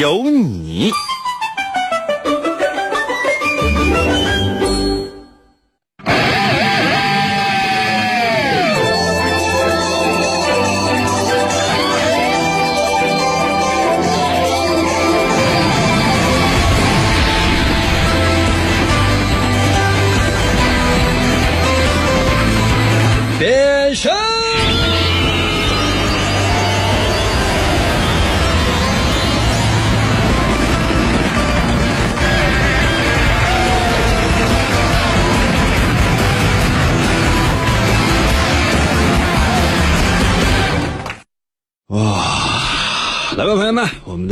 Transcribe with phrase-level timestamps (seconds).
[0.00, 0.90] 有你。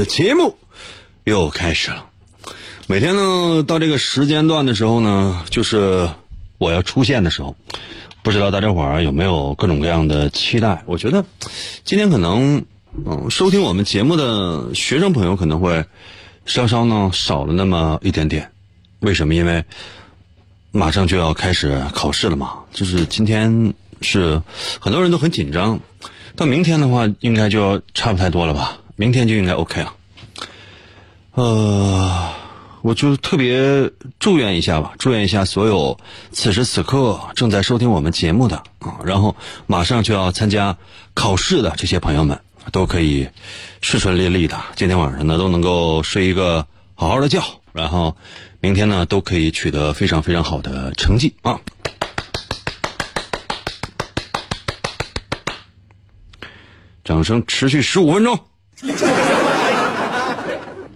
[0.04, 0.56] 节目
[1.24, 2.06] 又开始了。
[2.86, 6.08] 每天呢，到这个时间段的时候呢，就是
[6.58, 7.56] 我要出现的时候。
[8.24, 10.84] 不知道大家伙儿有没有各种各样的期待？
[10.86, 11.24] 我觉得
[11.82, 12.64] 今天可能，
[13.04, 15.84] 嗯，收听我们节目的学生朋友可能会
[16.46, 18.52] 稍稍呢少了那么一点点。
[19.00, 19.34] 为什么？
[19.34, 19.64] 因为
[20.70, 22.60] 马上就要开始考试了嘛。
[22.72, 24.40] 就是今天是
[24.78, 25.80] 很多人都很紧张，
[26.36, 28.78] 到明天的话应该就要差不太多了吧？
[28.96, 29.94] 明天就应该 OK 了。
[31.32, 32.32] 呃。
[32.82, 36.00] 我就特别祝愿一下吧，祝愿一下所有
[36.32, 39.36] 此时此刻正在收听我们节目的啊，然后
[39.68, 40.76] 马上就要参加
[41.14, 42.40] 考试的这些朋友们，
[42.72, 43.28] 都可以
[43.82, 47.40] 顺顺利利的，今天晚上呢都能够睡一个好好的觉，
[47.72, 48.16] 然后
[48.58, 51.60] 明天呢都可以取得非常非常好的成绩啊！
[57.04, 58.40] 掌声持续十五分钟。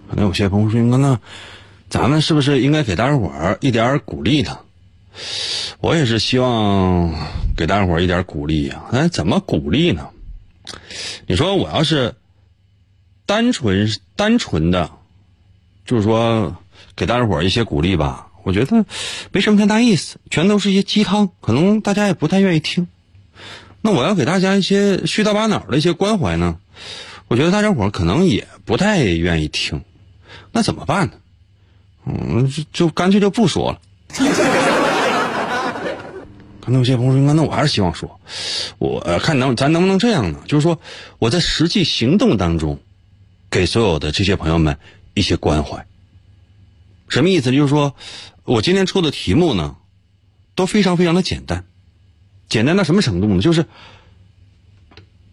[0.09, 1.19] 可能有些朋友说：“哥，那……”
[1.89, 4.59] 咱们是不是应该给大伙儿一点鼓励呢？
[5.79, 7.13] 我也是希望
[7.55, 8.83] 给大伙儿一点鼓励呀。
[8.91, 10.09] 哎，怎么鼓励呢？
[11.27, 12.13] 你说我要是
[13.25, 14.91] 单纯单纯的，
[15.85, 16.57] 就是说
[16.93, 18.85] 给大伙儿一些鼓励吧，我觉得
[19.31, 22.89] 没什么太大意思，全都是一些鸡汤，可能大家也不太愿意听。
[23.81, 26.57] 那我要给大家一些虚头巴脑的一些关怀呢，
[27.27, 29.83] 我觉得大家伙儿可能也不太愿意听。
[30.51, 31.13] 那怎么办呢？
[32.05, 33.81] 嗯，就就干脆就不说了。
[36.61, 38.19] 可能有些朋友说：“那我还是希望说，
[38.77, 40.39] 我看能咱能不能这样呢？
[40.47, 40.79] 就是说，
[41.17, 42.79] 我在实际行动当中，
[43.49, 44.77] 给所有的这些朋友们
[45.13, 45.85] 一些关怀。
[47.07, 47.51] 什么意思？
[47.53, 47.95] 就是说
[48.43, 49.77] 我今天出的题目呢，
[50.55, 51.63] 都非常非常的简单，
[52.49, 53.41] 简单到什么程度呢？
[53.41, 53.65] 就是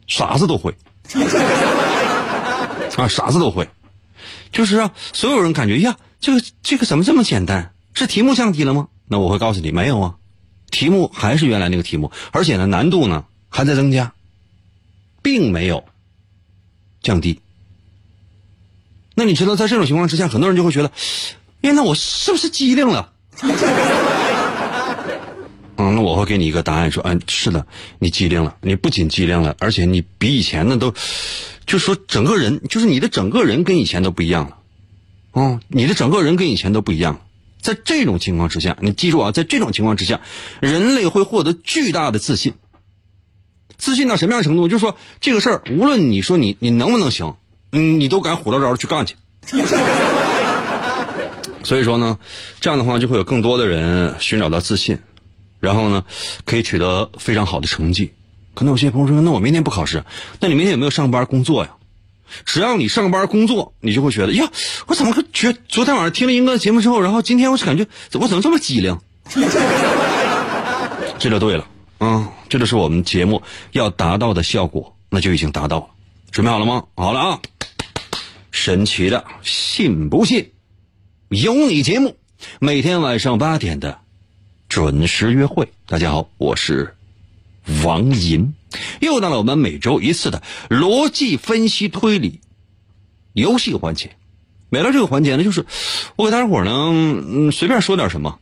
[0.07, 0.75] 傻子都会
[2.97, 3.69] 啊，傻子都会，
[4.53, 7.73] 就是让所有人感觉呀。”这个这个怎么这么简单？
[7.93, 8.89] 是题目降低了吗？
[9.07, 10.15] 那我会告诉你，没有啊，
[10.71, 14.15] 题目还是原来那个题目，而且呢难度呢还在增加，
[15.21, 15.85] 并没有
[17.03, 17.41] 降低。
[19.15, 20.91] 那你知道在这种情况之下，很多人就会觉得，
[21.61, 23.13] 哎，那我是不是机灵了？
[25.77, 27.67] 嗯，那我会给你一个答案，说，嗯，是的，
[27.99, 30.95] 你机灵了，你不仅机灵了，而且你比以前呢都，
[31.67, 34.59] 就说整个人，就是你的整个人跟以前都不一样了。
[35.33, 37.21] 哦，你的整个人跟以前都不一样了。
[37.61, 40.21] 在这种情况之下，你记住啊，在这种情况之下，
[40.61, 42.55] 人类会获得巨大的自信。
[43.77, 44.69] 自信到什么样程度？
[44.69, 47.37] 就是说，这个事儿，无论你说你你能不能行，
[47.73, 49.17] 嗯，你都敢虎着招去干去。
[51.65, 52.19] 所以说呢，
[52.61, 54.99] 这样的话就会有更多的人寻找到自信，
[55.59, 56.05] 然后呢，
[56.45, 58.13] 可以取得非常好的成绩。
[58.55, 60.05] 可能有些朋友说，那我明天不考试，
[60.41, 61.71] 那你明天有没有上班工作呀？
[62.47, 64.51] 只要你上班工作，你就会觉得呀，
[64.87, 68.99] 我怎么觉昨天晚上听了英哥的节目之后，然后今天我感觉我怎么这么机灵？
[71.19, 71.67] 这就对了，
[72.01, 73.43] 嗯，这就是我们节目
[73.73, 75.87] 要达到的效果，那就已经达到了。
[76.31, 76.85] 准备好了吗？
[76.97, 77.41] 好了啊！
[78.51, 80.51] 神奇的，信不信？
[81.29, 82.17] 有你节目，
[82.59, 83.99] 每天晚上八点的
[84.69, 85.69] 准时约会。
[85.87, 86.95] 大家好，我是
[87.85, 88.55] 王银。
[89.01, 92.41] 又到了我们每周一次的逻辑分析推理
[93.33, 94.17] 游戏环节。
[94.69, 95.67] 每到这个环节呢，就是
[96.17, 98.41] 我给大家伙呢，嗯，随便说点什么，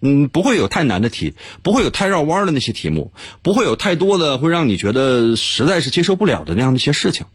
[0.00, 3.12] 嗯，不会有太难的题，不会有太绕弯的那些题目，
[3.42, 7.26] 不会有太多的会让你觉得实在是接受不了的那样的一些事情。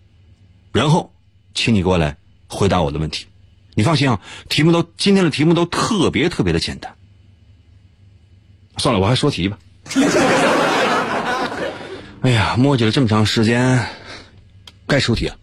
[0.71, 1.11] 然后，
[1.53, 2.15] 请你过来
[2.47, 3.25] 回答我的问题。
[3.73, 6.95] 你放心啊，题目都今天的题目都特别特别的简单。
[8.77, 9.59] 算了，我还说题吧。
[12.23, 13.83] 哎呀，磨叽了这么长时间，
[14.85, 15.35] 该出题了。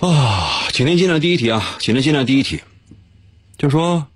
[0.00, 2.60] 啊，今天进来第一题啊，今天进来第一题，
[3.56, 4.06] 就说，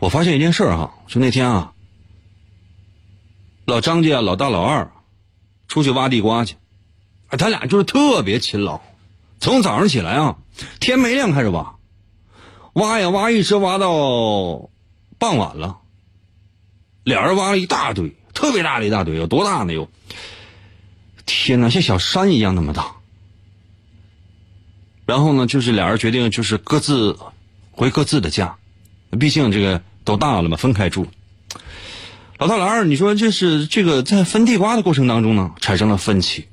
[0.00, 1.72] 我发现一件事儿哈，就那天啊，
[3.64, 4.90] 老张家老大老二
[5.68, 6.56] 出去挖地瓜去，
[7.28, 8.80] 啊，他俩就是特别勤劳，
[9.38, 10.36] 从早上起来啊，
[10.80, 11.76] 天没亮开始挖，
[12.74, 14.70] 挖呀挖，一直挖到
[15.18, 15.78] 傍晚了，
[17.04, 19.72] 俩人挖了一大堆，特别大的一大堆，有多大呢？
[19.72, 19.90] 有，
[21.26, 22.92] 天哪，像小山一样那么大。
[25.04, 27.18] 然后呢，就是俩人决定，就是各自
[27.72, 28.56] 回各自的家，
[29.20, 31.06] 毕竟这个都大了嘛，分开住。
[32.38, 36.46] 老大老二，你说这是这个在分地瓜的过程当中呢，产生了分歧，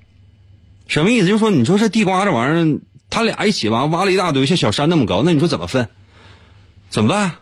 [0.88, 1.28] 什么意思？
[1.28, 2.80] 就是说，你说这地瓜这玩意儿，
[3.10, 5.90] 他俩一起挖，挖了一大堆，像小山那么高，那你说怎么分？
[6.90, 7.36] 怎么办？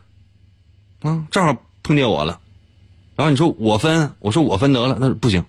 [1.01, 2.39] 啊，正好碰见我了，
[3.15, 5.45] 然后你说我分，我说我分得了，那不行。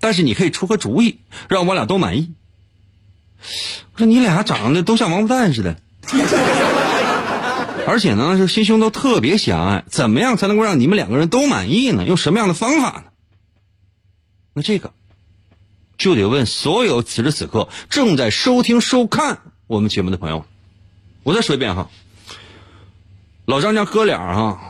[0.00, 1.18] 但是你可以出个主意，
[1.48, 2.32] 让我俩都满意。
[3.92, 5.76] 我说你俩长得都像王八蛋似的，
[7.86, 12.04] 而且呢是心胸都特别狭隘，怎么样才能够让你们两个人都满意呢？
[12.06, 13.04] 用什么样的方法呢？
[14.54, 14.92] 那这个
[15.98, 20.44] 就得问所有此时此刻正在收听收看我们节目的朋友。
[21.22, 21.90] 我再说一遍哈，
[23.46, 24.60] 老张家哥俩哈，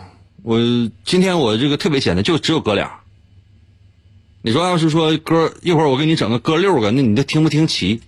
[0.43, 0.59] 我
[1.05, 3.01] 今天我这个特别简单，就只有哥俩。
[4.43, 8.03] 你说要是说哥一会儿我给你整个哥六个，那你就听不听齐？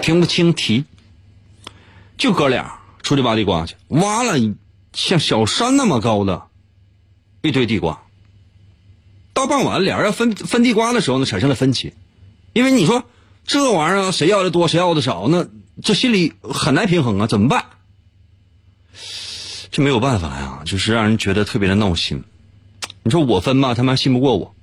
[0.00, 0.84] 听不清题，
[2.16, 4.34] 就哥俩出去挖地瓜去，挖了
[4.94, 6.44] 像小山那么高的
[7.42, 8.00] 一堆地瓜。
[9.34, 11.92] 到傍晚，俩人要分分地瓜的时候呢，产生了分歧，
[12.54, 13.04] 因为你说
[13.46, 15.46] 这玩意儿谁要的多，谁要的少，那
[15.82, 17.66] 这心里很难平衡啊，怎么办？
[19.74, 22.22] 这没有办法呀，就是让人觉得特别的闹心。
[23.02, 24.54] 你说我分吧，他妈信不过我，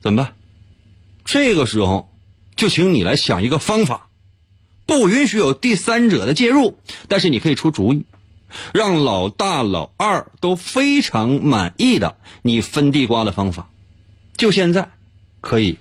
[0.00, 0.32] 怎么办？
[1.24, 2.10] 这个时候。
[2.56, 4.06] 就请你来想一个方法，
[4.86, 6.78] 不允许有第三者的介入，
[7.08, 8.04] 但是你可以出主意，
[8.72, 13.68] 让老大老二都非常满意的你分地瓜的方法，
[14.36, 14.92] 就现在
[15.40, 15.80] 可以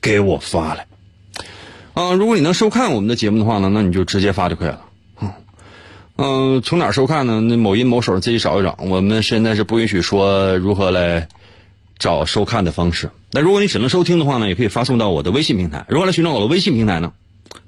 [0.00, 0.86] 给我发来。
[1.94, 4.84] 啊，如果你能收看我们的节目的话呢，那你就直接发就可以了。
[6.16, 7.40] 嗯，从哪收看呢？
[7.40, 8.76] 那某音某手自己找一找。
[8.78, 11.26] 我们现在是不允许说如何来。
[11.98, 13.08] 找收看的方式。
[13.30, 15.86] 那如果你只能收听的话呢，也可以发送到我的微信平台。
[15.88, 17.12] 如何来寻找我的微信平台呢？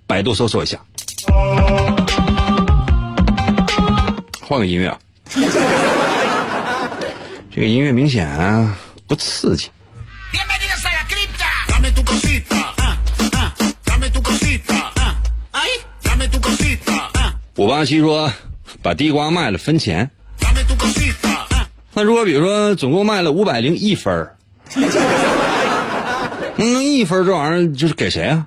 [0.09, 0.81] 百度搜索一下。
[4.41, 4.99] 换个音乐啊，
[7.55, 8.29] 这个音乐明显
[9.07, 9.69] 不刺激。
[17.57, 18.33] 五八七说，
[18.83, 20.11] 把地瓜卖了分钱。
[21.93, 24.37] 那如果比如说总共卖了五百零一分儿，
[26.57, 28.47] 那一分这玩意儿就是给谁啊？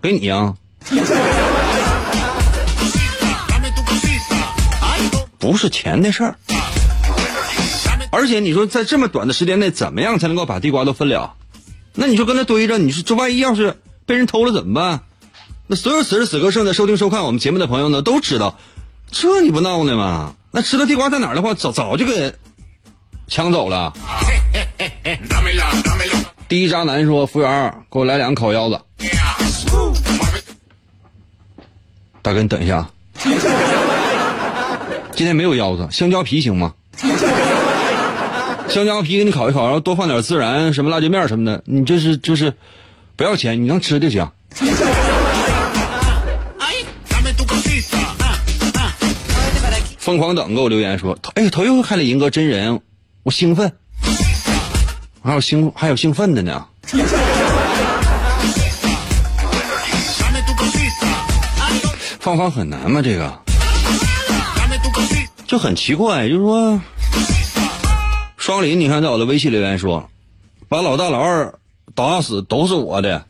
[0.00, 0.54] 给你啊？
[5.38, 6.34] 不是钱的事儿。
[8.10, 11.34] 而且你说在这么短的时间内，怎么样才能够把地瓜都分了？
[11.92, 15.00] 那你说跟那堆着，你说这万一要是被人偷了怎么办？
[15.74, 18.58] 所有此时此刻正在收听收看我们节目的朋友呢，都知道，
[19.10, 20.34] 这你不闹呢吗？
[20.50, 22.34] 那吃的地瓜在哪儿的话，早早就给
[23.26, 23.92] 抢走了。
[26.48, 28.78] 第一渣男说：“服务员，给我来两个烤腰子。”
[32.20, 32.86] 大哥，你等一下，
[35.14, 36.74] 今天没有腰子，香蕉皮行吗？
[38.68, 42.52] 香蕉皮给你烤一烤，然后多放点孜然、什么辣椒面什么的，你就是就是
[43.16, 44.28] 不要钱，你能吃就行。
[50.12, 52.82] 疯狂等给我留言说：“哎，头一回看了银哥真人，
[53.22, 53.72] 我兴奋，
[55.24, 56.66] 还有兴还有兴奋的呢。”
[62.20, 63.00] 放放很难吗？
[63.00, 63.40] 这个
[65.46, 66.78] 就很奇怪，就是说，
[68.36, 70.10] 双林，你看在我的微信留言说
[70.68, 71.54] ：“把老大老二
[71.94, 73.24] 打死都是我的。”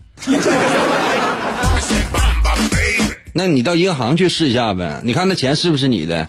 [3.35, 6.29] 那你到银行去试一下呗，你看那钱是不是你的？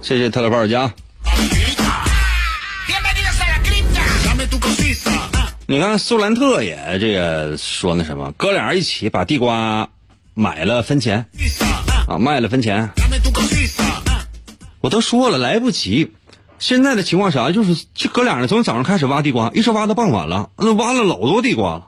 [0.00, 0.90] 谢谢特拉巴尔加。
[5.66, 9.86] 你看苏兰特也这个说那什么，哥俩一起把地瓜
[10.32, 11.26] 买了分钱
[12.08, 12.88] 啊，卖了分钱。
[14.80, 16.14] 我都说了来不及，
[16.58, 17.50] 现在的情况啥？
[17.50, 21.87] 就是这哥俩呢，从早上开始挖地瓜，一直挖到傍晚了，那挖了老多地瓜了。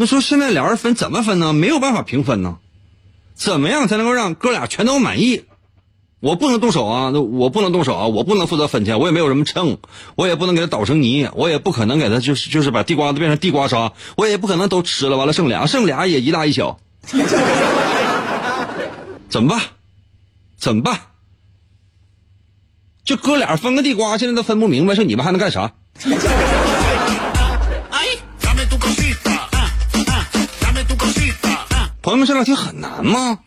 [0.00, 1.52] 那说现在俩人分怎么分呢？
[1.52, 2.58] 没有办法平分呢。
[3.34, 5.42] 怎么样才能够让哥俩全都满意？
[6.20, 9.78] 我不能动手啊，那我不能动手啊，我不能负责分钱，我也没有什么秤，
[10.14, 16.78] 我也不能给他捣成泥，我也不可能给他就是就是把地瓜子变成地瓜沙，我也不可能都吃了，完了剩俩，剩俩也一大一小，
[19.28, 19.60] 怎么办？
[20.56, 21.00] 怎么办？
[23.02, 25.72] 就哥俩分个地瓜，现在都分不明白，说你们还能干啥？
[32.08, 33.38] 朋友们，这道题很难吗？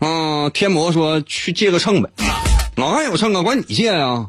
[0.00, 2.10] 嗯，天魔说去借个秤呗，
[2.76, 3.40] 哪有秤啊？
[3.40, 4.26] 管你借呀！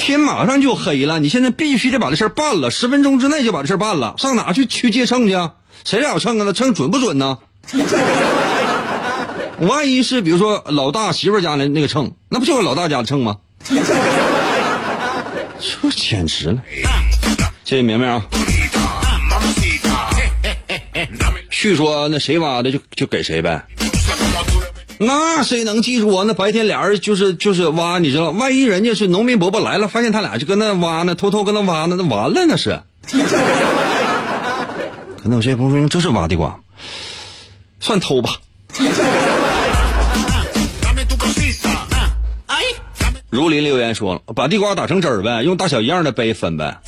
[0.00, 4.16] 天马上就黑了，你现在必须得把这事办了，十分钟之内就把这事办了。
[4.18, 5.34] 上哪去去借秤去？
[5.84, 6.44] 谁家有秤啊？
[6.44, 7.38] 那秤准不准呢？
[9.60, 13.36] 万一是比如说老大媳妇家的那个秤，那不就是老大家的秤吗？
[13.62, 13.76] 这
[15.90, 16.60] 简直了！
[17.64, 18.20] 谢谢明明啊。
[21.64, 23.64] 据说那谁挖的就就给谁呗，
[24.98, 26.22] 那谁能记住啊？
[26.26, 32.82] 那白天俩人就是就是挖，你知道，万一人家是农民伯伯来了，发现他俩就跟那挖呢，偷偷跟那挖呢，那完了那是。
[35.22, 36.60] 可能有些朋友说这是挖地瓜，
[37.80, 38.32] 算偷吧。
[43.30, 46.82] 如林留言说了，把地瓜打成汁儿呗，用大小一样的杯分呗。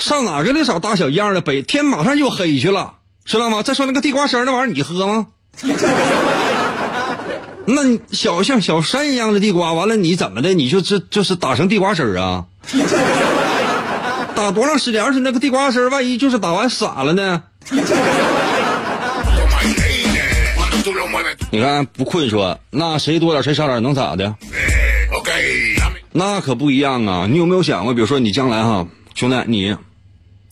[0.00, 1.62] 上哪给你找大小一样的杯？
[1.62, 2.94] 天马上就黑去了。
[3.26, 3.62] 知道吗？
[3.62, 5.26] 再说那个地瓜丝那玩意儿，你喝吗？
[7.68, 10.54] 那小像小山一样的地瓜，完了你怎么的？
[10.54, 12.44] 你就这就是打成地瓜丝啊？
[14.36, 15.02] 打多长时间？
[15.02, 17.42] 而且那个地瓜丝万一就是打完洒了呢？
[21.50, 24.34] 你看不困说，那谁多点谁少点能咋的？
[26.12, 27.26] 那可不一样啊！
[27.28, 29.76] 你有没有想过，比如说你将来哈，兄弟，你，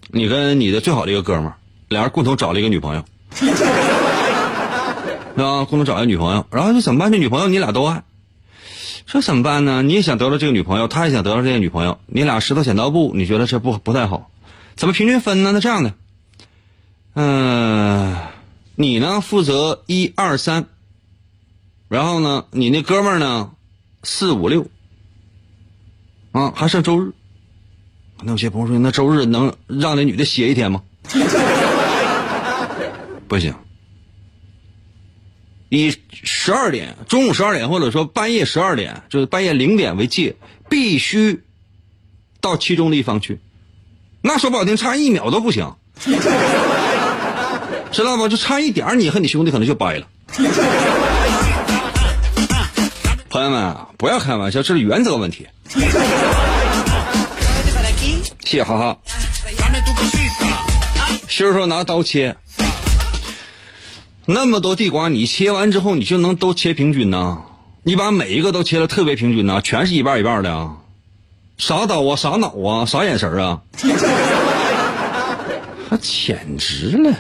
[0.09, 1.55] 你跟你的最好的一个哥们儿。
[1.89, 3.05] 俩人共同找了一个女朋友，
[5.45, 7.11] 啊，共同找一个女朋友，然后这怎么办？
[7.13, 8.03] 这女朋友你俩都爱，
[9.07, 9.83] 这怎么办呢？
[9.83, 14.31] 你也想得到这个女朋友，他也想得到这个女朋友，你俩石头剪刀布，你觉得这不不太好？
[14.77, 15.53] 怎么平均分呢？
[15.53, 15.93] 那这样的，
[17.15, 18.17] 嗯，
[18.75, 20.67] 你呢负责一二三，
[21.89, 23.51] 然后呢，你那哥们儿呢
[24.03, 24.67] 四五六，
[26.33, 27.13] 啊，还剩周日。
[28.23, 30.83] 那有些朋友说，那周日能让那女的歇一天吗？
[33.29, 33.55] 不行，
[35.69, 40.37] 以十二点，中午十二点，或者说半夜十二点，就是半夜零点为界，
[40.69, 41.43] 必须
[42.41, 43.41] 到其中的一方去。
[44.23, 45.75] 那说不好听，差一秒都不行，
[47.91, 48.29] 知道吗？
[48.29, 50.07] 就差一点你和你兄弟可能就掰了。
[53.31, 55.47] 朋友们，不要开玩笑，这是原则问题。
[58.45, 58.99] 谢谢哈哈。
[61.29, 62.37] 媳妇说拿刀切。
[64.27, 67.43] 那么多地瓜，你切完之后，你就能都切平均呢？
[67.83, 69.61] 你把每一个都切的特别平均呢？
[69.63, 70.77] 全是一半一半的啊？
[71.59, 72.17] 啥刀啊？
[72.17, 72.87] 啥脑啊？
[72.87, 73.61] 啥眼神啊？
[75.91, 77.15] 他简直了！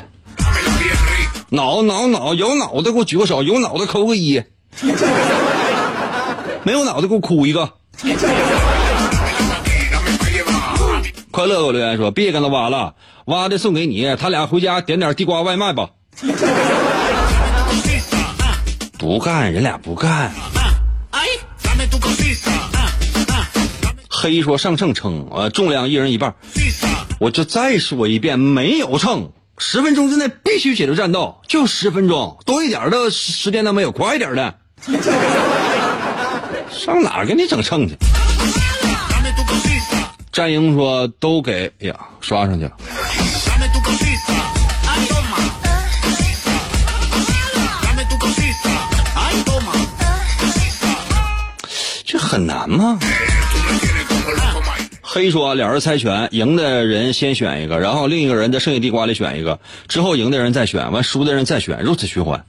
[1.51, 4.43] 脑脑脑有脑袋给我举个手，有脑袋扣个一，
[6.63, 7.71] 没有脑袋给我哭一个。
[11.31, 12.95] 快乐给我留言说：别跟他挖了，
[13.27, 15.91] 挖的送给你，他俩回家点点地瓜外卖吧。
[19.05, 20.33] 不干，人俩不干。
[24.09, 26.35] 黑说上秤称，呃，重量一人一半。
[27.19, 34.55] 我就再说一遍，没有秤，十分钟之内必须解决战斗，就十分钟，多一点的时间都没有，快点的。
[36.73, 37.95] 上哪给你整秤去？
[40.33, 42.73] 战英说都给，哎呀，刷上去了。
[52.35, 52.99] 很难吗？
[55.01, 62.45] 黑说俩人猜拳，赢的人先选一个，然后另一个人在剩下地瓜里选一个，之后赢的人再选，完输的人再选，如此循环。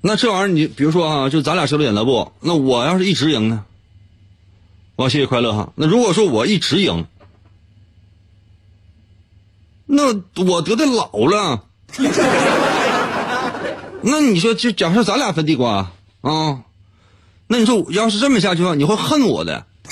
[0.00, 3.64] 那这玩意儿，你比如说啊，就咱俩石头剪刀布，那我要是一直赢呢？
[4.96, 5.70] 我谢谢快乐哈。
[5.74, 7.04] 那如果说我一直赢，
[9.84, 10.04] 那
[10.46, 11.64] 我得的老了。
[14.00, 15.90] 那你说，就假设咱俩分地瓜
[16.22, 16.62] 啊？
[17.52, 19.66] 那你说，要是这么下去的话，你会恨我的。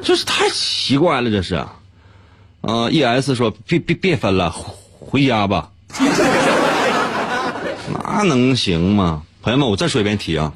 [0.00, 1.56] 这是太奇怪了，这是。
[1.56, 4.50] 啊，E S 说别别别分了，
[5.00, 5.72] 回家吧。
[8.04, 9.24] 那能行吗？
[9.42, 10.54] 朋友们，我再说一遍题啊，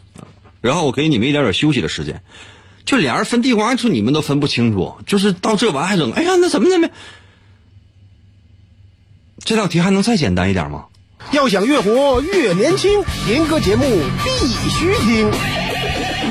[0.61, 2.23] 然后我给你们一点点休息的时间。
[2.85, 6.89] 就俩人分地瓜，就你们都分不清楚，就是到这完还整，哎呀，那怎么怎么？
[9.45, 10.85] 这道题还能再简单一点吗？
[11.31, 13.85] 要想越活越年轻，严哥节目
[14.25, 14.31] 必
[14.69, 15.31] 须听。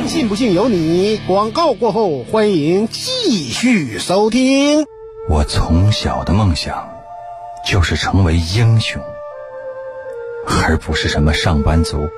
[0.08, 1.20] 信不信由你。
[1.26, 4.86] 广告过后，欢迎继续收听。
[5.30, 6.90] 我从小的梦想
[7.66, 9.02] 就是成为英雄，
[10.68, 12.10] 而不是什么上班族。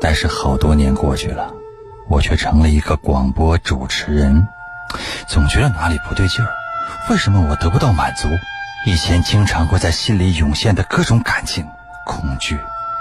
[0.00, 1.54] 但是好多年过去了，
[2.08, 4.46] 我却成了一个广播主持人，
[5.28, 6.48] 总觉得哪里不对劲儿。
[7.10, 8.28] 为什么我得不到满足？
[8.86, 11.66] 以前经常会在心里涌现的各种感情，
[12.04, 12.58] 恐惧、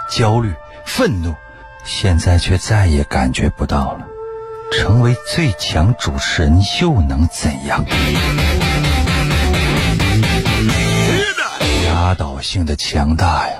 [0.10, 0.54] 焦虑、
[0.86, 1.36] 愤怒，
[1.84, 4.06] 现在却再也感觉不到了。
[4.72, 7.86] 成为最强主持人又能怎样？
[11.86, 13.56] 压倒性的强大呀，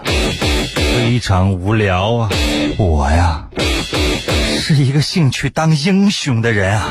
[0.74, 2.30] 非常无聊啊！
[2.78, 3.48] 我呀，
[4.60, 6.90] 是一个兴趣当英雄的人啊！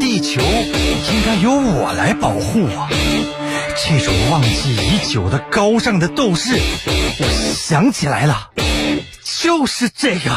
[0.00, 2.88] 地球应该由我来保护啊！
[3.76, 6.52] 这种忘记已久的高尚的斗士，
[6.86, 8.50] 我想起来了，
[9.42, 10.30] 就是这个。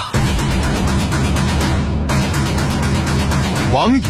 [3.74, 4.02] 王银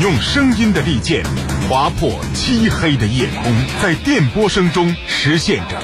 [0.00, 1.24] 用声音的利剑
[1.68, 5.80] 划破漆黑的夜空，在电波声中实现着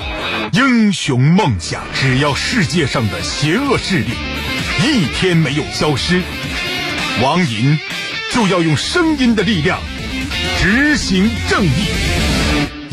[0.53, 1.83] 英雄梦想。
[1.95, 4.11] 只要世界上的邪恶势力
[4.83, 6.23] 一天没有消失，
[7.23, 7.79] 王银
[8.33, 9.79] 就要用声音的力量
[10.61, 12.34] 执行正义。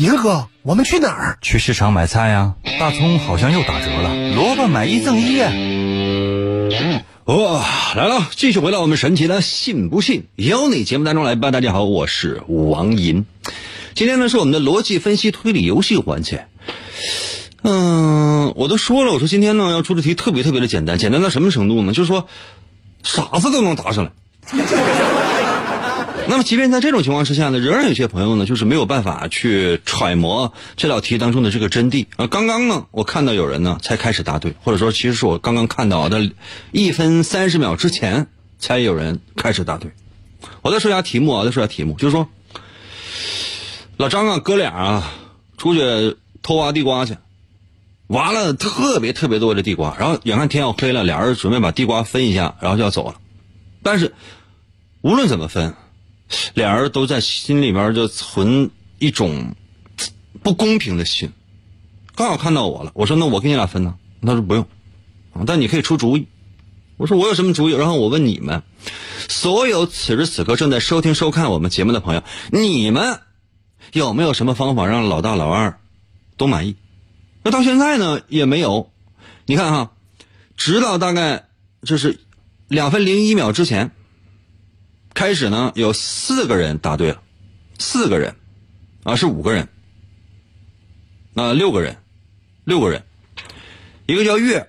[0.02, 1.38] 银哥，我们去哪儿？
[1.40, 5.52] 去市场买菜呀，大葱好像又打折了，萝卜买一赠一啊！
[7.24, 7.62] 哦，
[7.94, 11.52] 来了，继续回到我们神奇的“信不信由你”节目当中来吧。
[11.52, 13.26] 大家好，我是王银，
[13.94, 16.48] 今天呢是我们的逻辑分析推理游戏环节。
[17.62, 21.92] 嗯，我都说了，我说今天呢要出的题特别特别的简单，简单到什么程度呢？
[21.92, 22.26] 就是说
[23.04, 24.10] 傻子都能答上来。
[26.28, 32.26] 那么，即便在这种情况之下呢，仍然有些朋友呢，就是没有办法去揣摩这道题当中的这个真谛啊。
[32.26, 36.30] 刚刚呢，我看到有人呢才开始答对，或者说，其实是我刚刚看到的
[36.70, 39.90] 一分三十秒之前才有人开始答对。
[40.62, 42.28] 我再说一下题目啊，再说一下题目，就是说，
[43.96, 45.12] 老张啊，哥俩啊，
[45.58, 47.16] 出去偷挖地瓜去，
[48.06, 53.16] 挖了特别特别多的地瓜，然后眼看天要黑了，俩人准备把地瓜分一下，然后就要走了。
[53.82, 54.14] 但是
[55.02, 55.74] 无论怎么分。
[56.54, 59.54] 俩人都在心里边就存一种
[60.42, 61.30] 不公平的心，
[62.14, 64.66] 刚好看到我了，我说那我给你俩分呢，他说不用，
[65.46, 66.26] 但你可以出主意。
[66.96, 67.72] 我说我有什么主意？
[67.72, 68.62] 然后我问你们，
[69.28, 73.20] 所有此时此刻正在收听收看我们节目的朋友，你们
[73.92, 75.80] 有没有什么方法让老大老二
[76.36, 76.76] 都满意？
[77.42, 78.90] 那到现在呢也没有。
[79.46, 79.92] 你看哈，
[80.56, 81.48] 直到大概
[81.82, 82.20] 就是
[82.68, 83.90] 两分零一秒之前。
[85.14, 87.22] 开始呢，有四个人答对了，
[87.78, 88.34] 四个人，
[89.04, 89.68] 啊是五个人，
[91.34, 91.98] 啊六个人，
[92.64, 93.04] 六个人，
[94.06, 94.66] 一个叫月，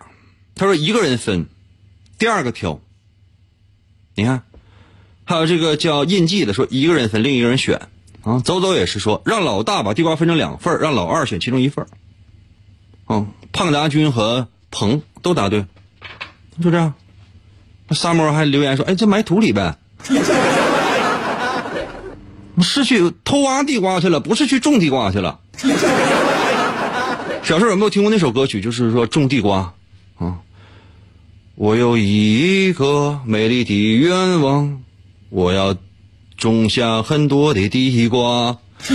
[0.54, 1.48] 他说一个人分，
[2.18, 2.80] 第二个挑，
[4.16, 4.44] 你看，
[5.24, 7.88] 还有这个叫印记的说一个人分，另一个人选，
[8.22, 11.88] 啊走走也是说让老大把地瓜分成两份让老二选其中一份
[13.08, 15.66] 嗯，胖达军和鹏都答对，
[16.62, 16.94] 就这样，
[17.88, 19.78] 那沙漠还留言说，哎这埋土里呗。
[22.62, 25.40] 是去偷挖地瓜去了，不是去种地瓜去了。
[27.44, 28.62] 小时候有没有听过那首歌曲？
[28.62, 29.74] 就是说种地瓜，
[30.18, 30.38] 啊，
[31.56, 34.82] 我有一个美丽的愿望，
[35.30, 35.76] 我要
[36.38, 38.58] 种下很多的地瓜。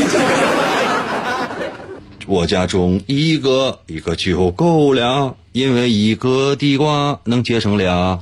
[2.27, 8.21] 我家种一个，一个就够了，因为一个地瓜能结成俩。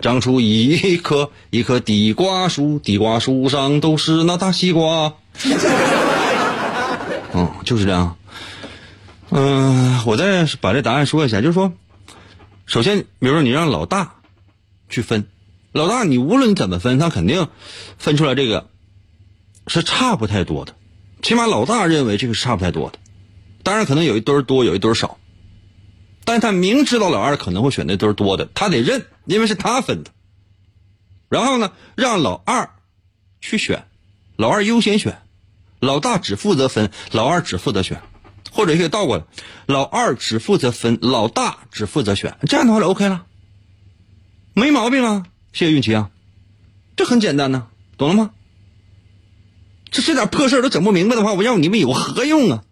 [0.00, 5.14] 长出一棵一棵地瓜树，地瓜树上都是那大西瓜。
[7.34, 8.16] 嗯，就是这样。
[9.30, 11.72] 嗯，我再把这答案说一下，就是说，
[12.66, 14.14] 首先，比如说你让老大
[14.88, 15.26] 去分，
[15.72, 17.48] 老大你无论怎么分，他肯定
[17.98, 18.68] 分出来这个
[19.66, 20.74] 是差不太多的，
[21.20, 22.98] 起码老大认为这个是差不太多的。
[23.62, 25.18] 当然，可能有一堆多，有一堆少。
[26.28, 30.10] 但是他明知道老二可能会选的都是多的，他得认，因为是他分的。
[31.30, 32.68] 然后呢，让老二
[33.40, 33.86] 去选，
[34.36, 35.22] 老二优先选，
[35.80, 38.02] 老大只负责分，老二只负责选，
[38.52, 39.24] 或者可以倒过来，
[39.64, 43.24] 老二只负责分，老大只负责选，这样的话就 OK 了，
[44.52, 45.24] 没毛病啊！
[45.54, 46.10] 谢谢运气啊，
[46.94, 48.32] 这很简单呢，懂了吗？
[49.90, 52.64] 这这点破事都整不明白的话，我要你们有何用啊？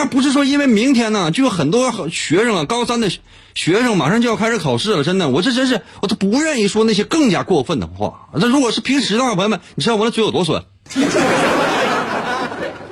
[0.00, 3.10] 但不是说因为明天呢，就有很多学生啊，高三的
[3.54, 5.04] 学生马上就要开始考试了。
[5.04, 8.30] 真的，我这真是，我都不愿意说那些更加过分的话。
[8.32, 10.64] 那如果是平时的话，朋友们，你知道我的嘴有多损？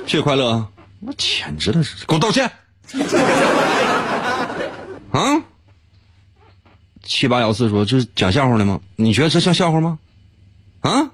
[0.07, 0.69] 谢谢快乐，啊
[1.01, 2.53] 我简直的是，给我道歉！
[5.11, 5.43] 啊？
[7.03, 8.81] 七八幺四说这是讲笑话的吗？
[8.97, 9.99] 你觉得这像笑话吗？
[10.81, 11.09] 啊？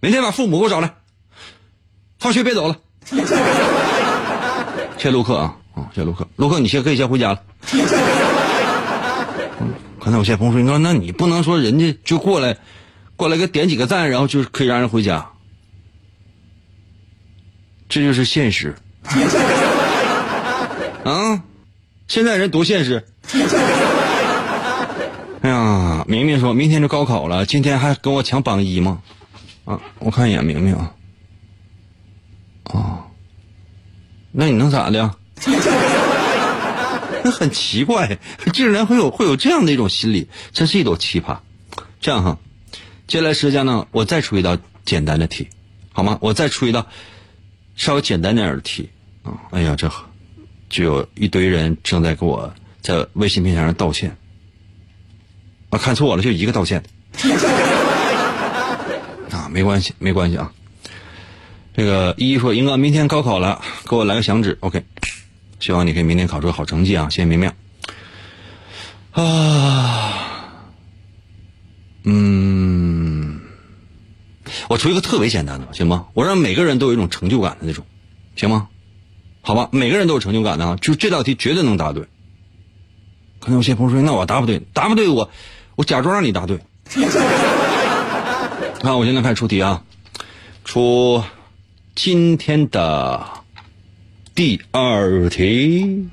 [0.00, 0.92] 明天把父母给我找来，
[2.18, 2.76] 放学别走了。
[5.06, 7.40] 谢陆克啊，啊，谢陆克，陆克，你先可以先回家了。
[10.02, 12.56] 刚才我谢鹏说，你说那你不能说人家就过来，
[13.14, 15.28] 过来给点几个赞，然后就可以让人回家，
[17.88, 18.74] 这就是现实。
[21.04, 21.40] 啊，
[22.08, 23.06] 现在人多现实。
[25.42, 29.00] 哎呀，明明说明天就高考了，今天还跟我抢榜一吗？
[29.66, 30.92] 啊，我看一眼明明啊。
[32.64, 33.04] 哦，
[34.38, 35.14] 那你能咋的？
[37.24, 38.18] 那很奇怪，
[38.52, 41.38] 竟然会有会有这样的一种心理，真是一朵奇葩。
[42.02, 42.38] 这样哈，
[43.06, 45.48] 接下来时间呢，我再出一道简单的题，
[45.92, 46.18] 好吗？
[46.20, 46.86] 我再出一道
[47.76, 48.90] 稍微简单点的题
[49.22, 49.32] 啊。
[49.52, 49.90] 哎呀，这
[50.68, 54.14] 就有一堆人正在给我在微信平台上道歉。
[55.70, 56.84] 啊，看错了，就一个道歉。
[59.32, 60.52] 啊，没关系，没关系啊。
[61.76, 64.56] 这个依依说：“英哥，明天高考了，给我来个响指。
[64.60, 64.82] ”OK，
[65.60, 67.10] 希望你可以明天考出好成绩啊！
[67.10, 67.52] 谢谢明明。
[69.12, 70.54] 啊，
[72.04, 73.40] 嗯，
[74.70, 76.06] 我出一个特别简单的，行吗？
[76.14, 77.84] 我让每个人都有一种成就感的那种，
[78.36, 78.68] 行吗？
[79.42, 80.78] 好吧，每个人都有成就感的啊！
[80.80, 82.04] 就这道题绝对能答对。
[83.38, 85.30] 可能有些朋友说：“那我答不对，答不对，我
[85.74, 86.58] 我假装让你答对。
[88.82, 89.82] ”好，我现在开始出题啊，
[90.64, 91.22] 出。
[91.96, 93.26] 今天的
[94.34, 96.06] 第二题，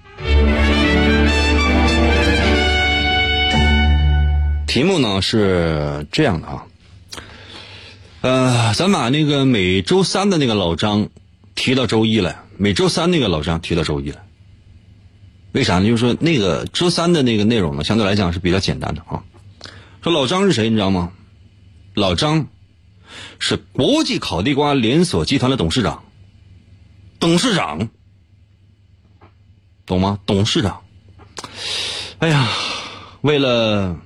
[4.66, 6.64] 题目呢是这样的啊，
[8.22, 11.10] 呃，咱把那个每周三的那个老张
[11.54, 14.26] 提到周一来，每周三那个老张提到周一来，
[15.52, 15.86] 为啥呢？
[15.86, 19.22] 就是说那个周三的那个内容呢，相对来讲是比较简单的啊。
[20.02, 21.12] 说老张是谁，你知道吗？
[21.94, 22.48] 老张。
[23.46, 26.06] 是国际烤地瓜连锁集团的董事长，
[27.20, 27.90] 董事长，
[29.86, 30.18] 懂吗？
[30.26, 30.82] 董事长，
[32.20, 32.48] 哎呀，
[33.20, 34.00] 为了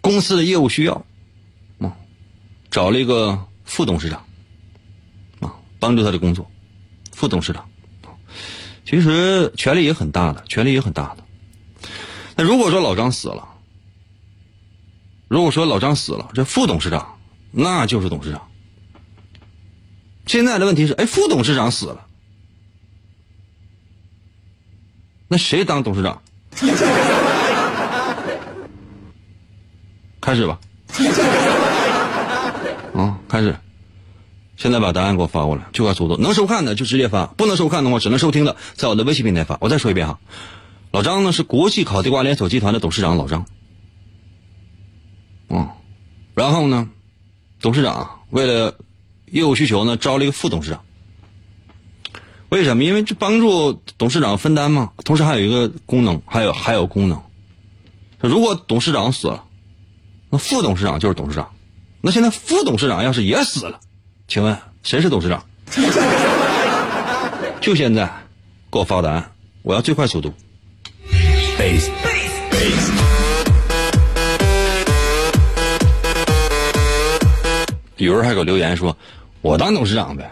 [0.00, 1.04] 公司的业务需要，
[1.80, 1.96] 啊，
[2.70, 4.24] 找了一个副董事长，
[5.40, 6.48] 啊，帮助他的工作，
[7.10, 7.68] 副董事长，
[8.84, 11.24] 其实权力也很大的，权力也很大的。
[12.36, 13.48] 那如果说老张死了，
[15.26, 17.17] 如果说老张死了，这副董事长。
[17.50, 18.48] 那就是董事长。
[20.26, 22.06] 现在的问题是，哎，副董事长死了，
[25.26, 26.20] 那谁当董事长？
[30.20, 30.58] 开始吧。
[32.94, 33.56] 啊，开始。
[34.56, 36.16] 现在把答案给我发过来，就快速度。
[36.16, 39.56] 能收看的就直接发，不能收看的话，只能收听的，在我的微信平台发。
[39.60, 40.18] 我再说一遍哈，
[40.90, 43.46] 老张呢是国际烤地瓜连锁集团的董事长，老张。
[45.48, 45.70] 嗯，
[46.34, 46.90] 然后呢？
[47.60, 48.74] 董事长为了
[49.26, 50.80] 业务需求呢，招了一个副董事长。
[52.50, 52.84] 为什么？
[52.84, 54.92] 因为这帮助董事长分担嘛。
[55.04, 57.20] 同时还有一个功能，还有还有功能。
[58.20, 59.44] 如果董事长死了，
[60.30, 61.50] 那副董事长就是董事长。
[62.00, 63.78] 那现在副董事长要是也死了，
[64.28, 65.44] 请问谁是董事长？
[67.60, 68.10] 就现在，
[68.70, 70.32] 给我发答案，我要最快速度。
[71.58, 71.90] Base
[77.98, 78.96] 有人还给我留言说
[79.42, 80.30] ：“我当董事长呗。”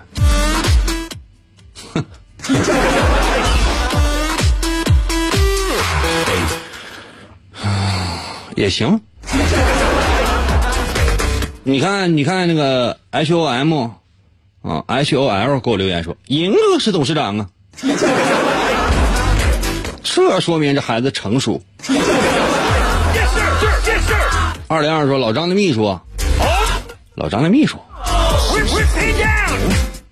[7.53, 7.65] 哼，
[8.55, 9.01] 也行。
[11.65, 13.89] 你看，你看那个 H O M
[14.63, 17.49] 啊，H O L 给我留言说：“银哥是董事长啊。
[20.05, 21.61] ”这说明这孩子成熟。
[24.69, 25.99] 二零二说：“老张的秘书。”
[27.17, 27.79] 老张的秘书，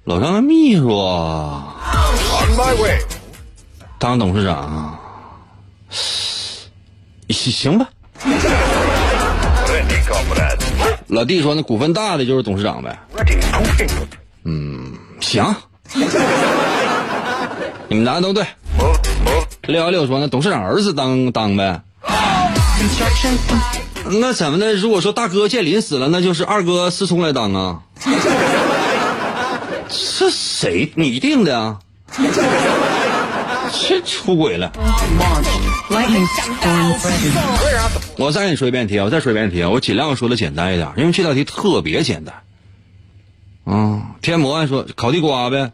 [0.05, 0.99] 老张的秘书，
[3.99, 4.99] 当董事长，
[5.91, 7.87] 行行吧。
[11.09, 12.99] 老弟说：“那股份大的就是董事长呗。”
[14.45, 14.91] 嗯，
[15.21, 15.45] 行。
[17.87, 18.47] 你们答的都对。
[19.65, 21.79] 六幺六说：“那董事长儿子当当呗。”
[24.21, 24.75] 那怎么的？
[24.75, 27.81] 如果说大哥建林死了，那就是二哥思聪来当啊？
[29.89, 31.79] 是谁你定的啊？
[33.87, 34.71] 这出轨了。
[38.17, 42.35] 我再给你说一遍题啊，我再说一遍题啊，我尽量说的简单一点，因为这道题特别简单。
[43.65, 45.73] 啊、天魔还说烤地瓜呗，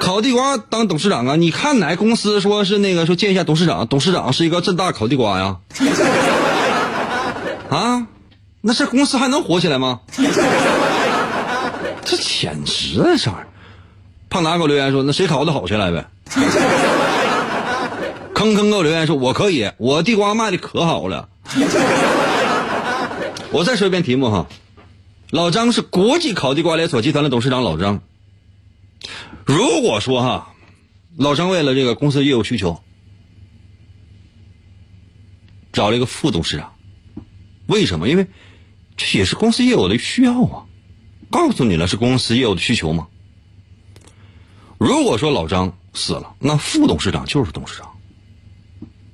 [0.00, 1.36] 烤地瓜当董事长啊？
[1.36, 5.44] 你看哪公司说是那个说见一下董事长，董事长是一个这么大烤地瓜呀？
[5.44, 5.56] 啊，
[7.76, 8.06] 啊
[8.60, 10.00] 那这公司还能火起来吗？
[12.04, 13.48] 这简直了，这玩意儿。
[14.28, 16.06] 胖达给我留言说，那谁烤的好谁来呗？
[18.34, 21.28] 坑坑给我留言说：“我可以，我地瓜卖的可好了。”
[23.52, 24.46] 我再说一遍题目哈，
[25.30, 28.00] 老张是国际烤地瓜连锁集团的董事长老张。
[29.44, 30.54] 如果说哈，
[31.16, 32.82] 老张为了这个公司业务需求，
[35.72, 36.72] 找了一个副董事长，
[37.72, 38.06] 为什么？
[38.08, 38.26] 因为
[38.98, 40.64] 这也是公司业务的需要啊。
[41.30, 43.06] 告诉你了，是公司业务的需求吗？
[44.78, 47.88] 如果说老张死了，那副董事长就是董事长。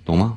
[0.05, 0.37] 懂吗？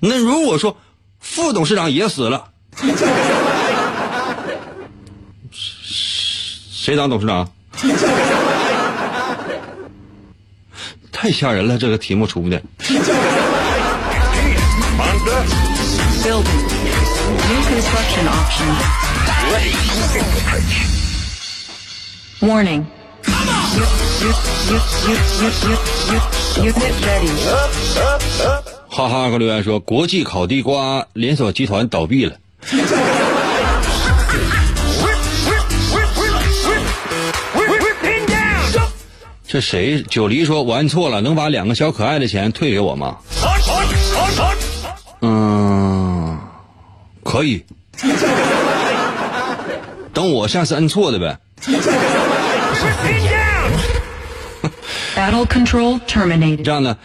[0.00, 0.74] 那如果说
[1.20, 2.50] 副董事长也死了，
[5.50, 7.52] 谁当董事长？
[11.12, 12.62] 太吓人了，这个题目出的。
[16.26, 16.60] Building.
[17.48, 18.78] New construction options.
[22.40, 22.84] Warning.
[26.56, 27.30] Unit ready.
[28.88, 32.36] 哈哈，给留言说，国际烤地瓜连锁集团倒闭了。
[39.46, 40.02] 这谁？
[40.10, 43.16] 九黎说，我按错了，能把两个小可爱的钱退给我吗？
[45.26, 46.38] 嗯，
[47.24, 47.64] 可以。
[50.12, 51.38] 等我下次摁错的呗。
[55.16, 56.62] Battle control terminated.
[56.62, 56.96] 这样呢，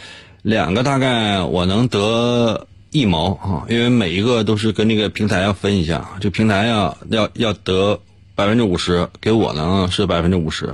[0.43, 7.99] 两个大概我能得一毛啊，因为每一个都是跟那个平台要分一下，这平台要要要得
[8.35, 10.73] 百分之五十，给我呢是百分之五十，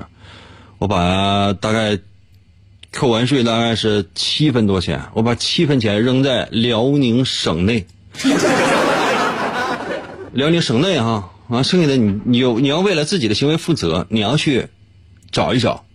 [0.79, 1.97] 我把大概
[2.97, 7.85] 扣完税大概是七分多钱，我把七分钱扔在辽宁省内，
[10.33, 14.65] 辽宁省内哈啊，剩下的你你有你要为了自己的行为负责，你要去
[15.31, 15.85] 找一找。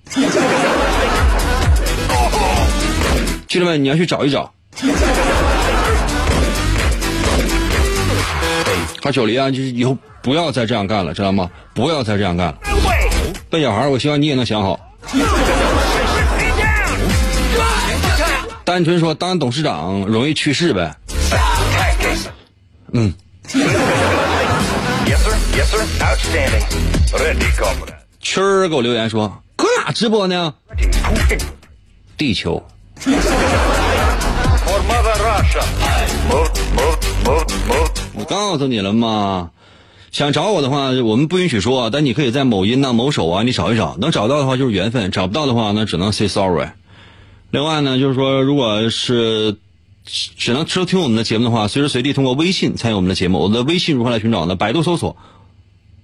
[3.49, 4.55] 兄弟们，你要去找一找。
[9.01, 11.51] 他九黎啊，就是以后不要再这样干了，知道吗？
[11.75, 12.59] 不要再这样干了。
[13.51, 14.79] 笨小孩，我希望你也能想好。
[18.73, 20.97] 单纯说当董事长容易去世呗。
[22.95, 23.13] 嗯。
[28.23, 30.55] 蛐儿给我留言说：“搁哪直播呢？”
[32.17, 32.65] 地球。
[38.15, 39.51] 我告诉你了吗？
[40.13, 46.69] 想找我的话，我们不允许说，但你可以在某音呐、啊、某手啊，你找一找，能找到的话就是缘分，找不到的话，那只能 say sorry。
[47.53, 49.59] 另外呢，就是说，如果是
[50.07, 53.41] 只能收听我们的节目的话，随时随地通过微信参与我们的节目。
[53.41, 54.57] 我的微信如何来寻找呢？
[54.57, 55.19] 百度搜索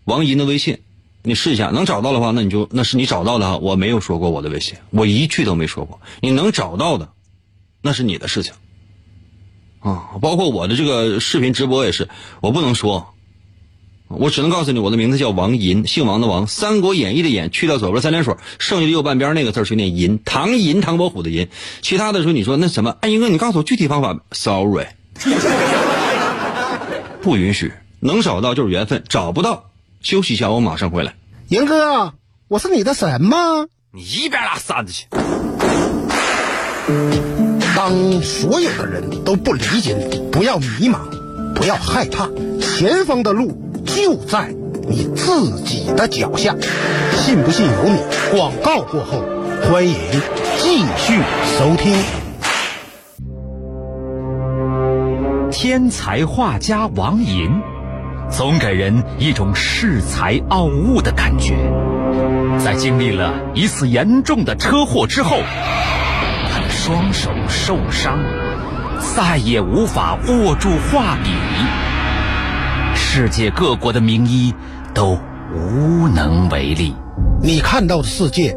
[0.04, 0.80] 王银的微信，
[1.22, 3.56] 你试一下，能找到的话，那你就那是你找到的。
[3.60, 6.02] 我没有说过我的微信，我一句都没说过。
[6.20, 7.08] 你能找到的，
[7.80, 8.52] 那是你的事情。
[9.80, 12.10] 啊，包括我的这个视频直播也是，
[12.42, 13.14] 我不能说，
[14.08, 21.48] 我只能告诉你，我的名字叫王银，姓王的王，《三国演义》的演，去掉左边三点水，剩下的右半边那个字儿去念银，唐银，唐伯虎的银。
[21.82, 24.86] 其他的时候你说那什么，哎，英哥，你告诉我具体方法，sorry，
[27.20, 31.14] 不允许，能找到就是缘分，找不到休息一下，我马上回来。
[31.48, 32.14] 银哥，
[32.48, 33.66] 我是你的神吗？
[33.92, 35.06] 你一边拉扇子去。
[37.76, 40.98] 当所有的人都不理解你，不要迷茫，
[41.58, 42.28] 不要害怕，
[42.60, 43.50] 前方的路
[43.84, 44.54] 就在
[44.88, 46.54] 你自己的脚下。
[47.16, 47.98] 信不信由你。
[48.30, 49.24] 广告过后，
[49.64, 49.96] 欢迎
[50.56, 51.20] 继续
[51.58, 51.92] 收听。
[55.50, 57.50] 天才画家王寅，
[58.30, 61.56] 总给人一种恃才傲物的感觉。
[62.64, 65.38] 在经历了一次严重的车祸之后，
[66.52, 68.16] 他的双手受伤，
[69.18, 71.30] 再也无法握住画笔。
[72.94, 74.54] 世界各国的名医
[74.94, 75.18] 都
[75.52, 76.94] 无能为力。
[77.42, 78.54] 你看到的世界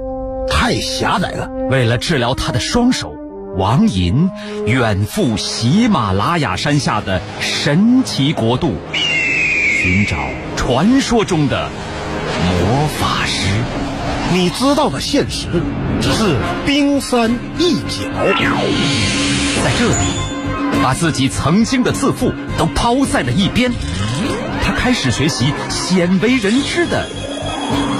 [0.47, 1.50] 太狭窄了。
[1.71, 3.12] 为了治疗他的双手，
[3.58, 4.30] 王寅
[4.67, 10.15] 远赴喜马拉雅山下的神奇国度，寻找
[10.56, 11.71] 传说中的
[12.45, 13.47] 魔法师。
[14.32, 15.47] 你知道的现实
[16.00, 18.06] 只是冰山一角。
[19.63, 20.31] 在这里，
[20.82, 23.72] 把自己曾经的自负都抛在了一边，
[24.63, 27.08] 他开始学习鲜为人知的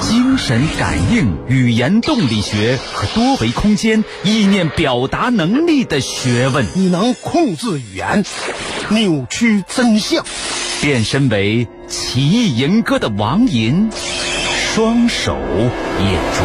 [0.02, 8.26] 精神感应、语言动力学和多维空间意念表达能力的学问，你能控制语言，
[8.90, 10.26] 扭曲真相。
[10.82, 13.92] 变身为奇异吟歌的王银，
[14.74, 15.38] 双手
[16.00, 16.44] 也逐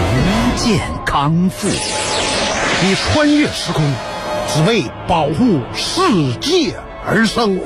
[0.57, 1.68] 渐康复。
[1.68, 3.83] 你穿越时空，
[4.48, 6.00] 只为保护世
[6.40, 7.59] 界而生。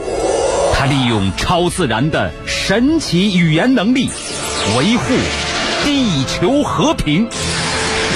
[0.75, 4.09] 他利用超自然的神奇语言能力，
[4.79, 5.15] 维护
[5.85, 7.29] 地球和平，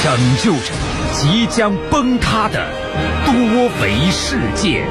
[0.03, 0.72] 拯救着
[1.12, 2.66] 即将崩塌的
[3.27, 3.35] 多
[3.83, 4.85] 维世界。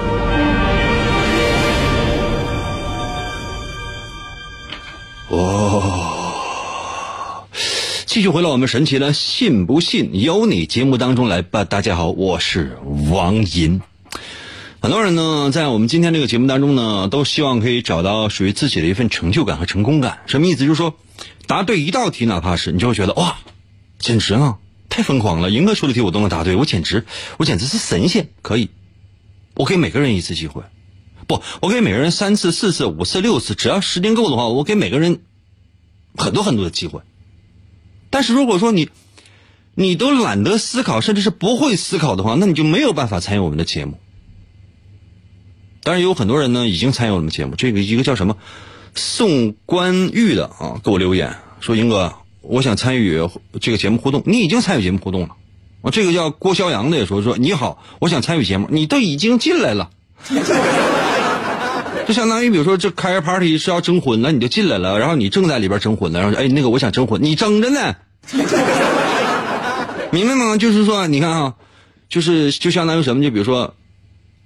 [5.30, 6.13] 哦，
[8.14, 11.66] 继续回到我们神奇的“信不信由你”节目当中来吧。
[11.66, 12.78] 大家好，我是
[13.10, 13.82] 王银。
[14.80, 20.20] 很多人呢，在我们今天这个节目当中呢，都希望可以找到属于自己的一份成就感和成功感。
[20.28, 20.60] 什么意思？
[20.60, 20.96] 就是说，
[21.48, 23.40] 答对一道题，哪怕是你就会觉得哇，
[23.98, 25.50] 简直了，太疯狂了！
[25.50, 28.30] 赢哥出的题我都能答对，我简直，我简直是神仙！
[28.44, 28.70] 可以，
[29.56, 30.62] 我给每个人一次机会。
[31.26, 35.22] 不，我给每个人三次、四次、五次、六次，只要时间够的话，我给每个人
[36.16, 37.02] 很多很多的机会。
[38.14, 38.90] 但是如果说你
[39.74, 43.98] 你都懒得思考，甚至是不会思考的话，那你就没有办法参与我们的节目。
[45.82, 47.56] 当然，有很多人呢已经参与我们节目。
[47.56, 48.38] 这个一个叫什么
[48.94, 53.28] 宋关玉的啊，给我留言说：“英哥，我想参与
[53.60, 55.30] 这个节目互动。”你已经参与节目互动了。
[55.82, 59.90] 啊，这个叫郭肖阳的也说：“说你好，我想参与节目。”你都已经进来了。
[62.06, 67.96] 就相当于，比如说，这开个 party 是要征婚了，你就进来了，然后你正在里边征婚了，然后哎，那个我想征婚，你争着呢，
[70.12, 70.58] 明白吗？
[70.58, 71.54] 就是说，你看啊，
[72.10, 73.24] 就是就相当于什么？
[73.24, 73.74] 就比如说，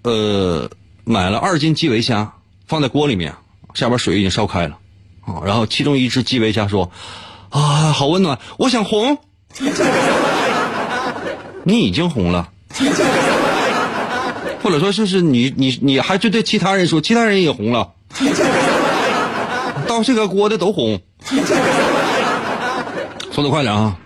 [0.03, 0.69] 呃，
[1.03, 2.33] 买了二斤基围虾
[2.67, 3.33] 放在锅里面，
[3.73, 4.77] 下边水已经烧开了
[5.25, 6.91] 啊，然后其中一只基围虾说
[7.49, 9.17] ：“啊，好温暖，我想红。
[11.65, 12.49] ”你已经红了。
[14.67, 17.93] 或者说，就是你你你还就对其他人说，其他人也红了，
[19.87, 20.99] 到这个锅的都红。
[23.31, 23.97] 速度快点啊！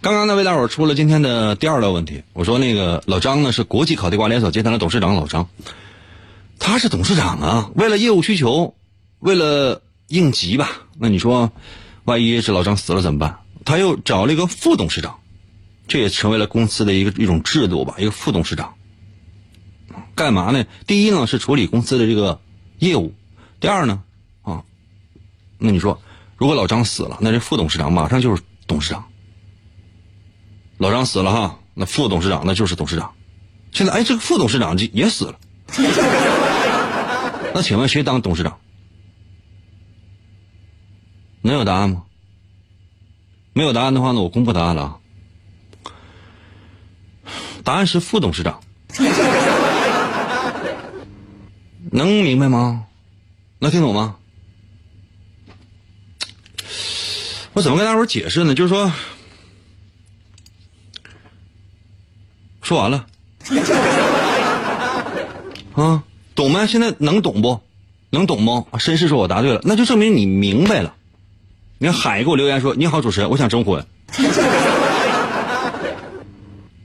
[0.00, 2.24] 刚刚呢，为大伙儿出了今天的第二道问题。
[2.32, 5.48] 我说那个老张呢是国际烤地瓜连锁集团的董事长，老张，
[6.58, 8.74] 他是董事长啊，为了业务需求，
[9.20, 11.52] 为了应急吧，那你说，
[12.04, 13.38] 万一是老张死了怎么办？
[13.64, 15.20] 他又找了一个副董事长，
[15.86, 18.74] 这也成为了公司的一个一种制度吧，一个副董事长。
[20.18, 20.66] 干嘛呢？
[20.84, 22.40] 第一呢是处理公司的这个
[22.80, 23.14] 业务，
[23.60, 24.02] 第二呢，
[24.42, 24.64] 啊，
[25.58, 26.02] 那你说，
[26.36, 29.04] 如果老张死了，那这副董事长马上就是董事长。
[30.76, 33.14] 老张死了哈，那副董事长那就是董事长。
[33.70, 35.38] 现在哎，这个副董事长就也死了，
[37.54, 38.58] 那请问谁当董事长？
[41.42, 42.02] 能有答案吗？
[43.52, 44.98] 没有答案的话呢，我公布答案了啊。
[47.62, 48.60] 答案是副董事长。
[51.90, 52.84] 能明白吗？
[53.60, 54.16] 能听懂吗？
[57.54, 58.54] 我怎么跟大伙解释呢？
[58.54, 58.92] 就是说，
[62.62, 63.06] 说完了，
[65.74, 66.66] 啊，懂吗？
[66.66, 67.60] 现在能懂不？
[68.10, 68.66] 能懂不？
[68.78, 70.94] 绅士说我答对了，那就证明你明白了。
[71.78, 73.84] 你看海给我留言说：“你好，主持人，我想征婚。”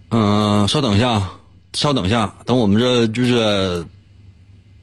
[0.10, 1.30] 嗯，稍等一下，
[1.74, 3.86] 稍等一下，等我们这就是。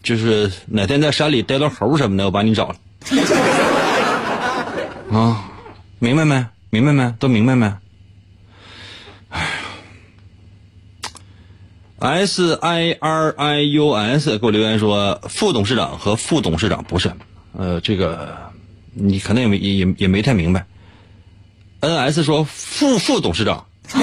[0.02, 2.76] 就是哪天在山里逮到猴什么的，我把你找了。
[5.12, 5.44] 啊，
[5.98, 6.44] 明白没？
[6.70, 7.14] 明白没？
[7.18, 7.70] 都明白没？
[9.28, 9.46] 哎
[11.98, 17.12] ，S I R I U S 给我留言说，副董事长和副董事长不是，
[17.52, 18.34] 呃，这个
[18.94, 20.64] 你可能也没也也没太明白。
[21.80, 23.66] N S 说副副董事长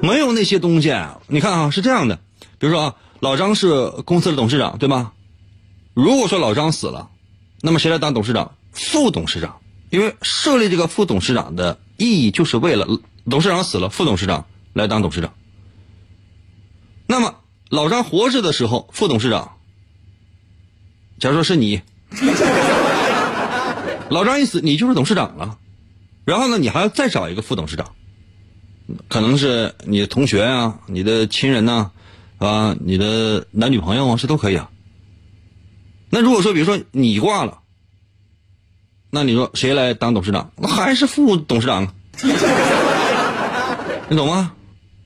[0.00, 0.94] 没有那些东西，
[1.26, 2.18] 你看啊，是这样的，
[2.58, 2.94] 比如说啊。
[3.20, 5.12] 老张是公司的董事长，对吗？
[5.92, 7.10] 如果说老张死了，
[7.60, 8.54] 那么谁来当董事长？
[8.70, 9.60] 副董事长，
[9.90, 12.86] 因为设立这个副董事长的意义就是为了
[13.28, 15.34] 董事长死了，副董事长来当董事长。
[17.08, 17.34] 那么
[17.68, 19.56] 老张活着的时候，副董事长，
[21.18, 21.82] 假如说是你，
[24.10, 25.58] 老张一死，你就是董事长了。
[26.24, 27.94] 然后呢，你还要再找一个副董事长，
[29.08, 31.72] 可能是你的同学啊，你的亲人呐。
[31.72, 31.90] 啊，
[32.38, 34.70] 啊你的男女朋友啊，这都可以啊。
[36.10, 37.58] 那如果说，比如说你挂了，
[39.10, 40.50] 那你说谁来当董事长？
[40.56, 41.92] 那还是副董事长啊。
[44.08, 44.52] 你懂吗？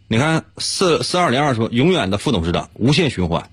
[0.08, 3.50] 你看四四二零二说，永远的副董事长，无限循环。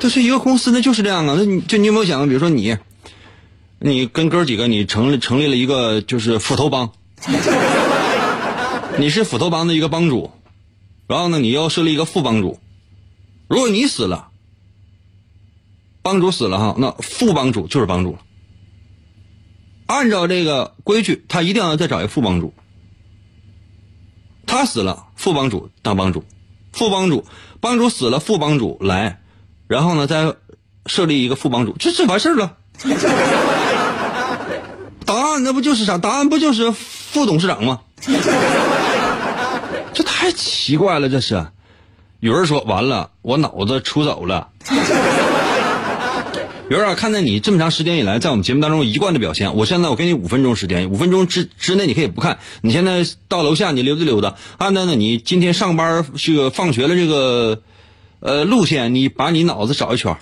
[0.00, 1.36] 这是一个公司，那就是这样啊。
[1.38, 2.76] 那你就你有没有想过，比如说你，
[3.78, 6.90] 你跟哥几个，你成立成立了一个就是斧头帮，
[8.98, 10.32] 你是斧头帮的一个帮主，
[11.06, 12.58] 然后呢，你要设立一个副帮主。
[13.48, 14.28] 如果你死了，
[16.02, 18.18] 帮主死了哈，那副帮主就是帮主了。
[19.86, 22.54] 按照这个规矩，他一定要再找一个副帮主。
[24.46, 26.24] 他死了，副帮主当帮主，
[26.72, 27.26] 副帮主
[27.60, 29.20] 帮主死了，副帮主来，
[29.66, 30.34] 然后呢再
[30.86, 32.56] 设立一个副帮主，这这完事儿了。
[35.04, 35.98] 答案那不就是啥？
[35.98, 37.82] 答案不就是副董事长吗？
[39.92, 41.46] 这太奇怪了，这是。
[42.20, 44.48] 有人说完了，我脑子出走了。
[46.70, 52.38] 有人啊，看在你这么长时间以来在我们节目当中一贯的表现，我现在我给你五分钟时间，五分钟之之内你可以不看。
[52.62, 57.60] 你现在到楼下你溜达溜达，按照呢你今天上班这个放学的这个
[58.20, 60.16] 呃路线，你把你脑子找一圈。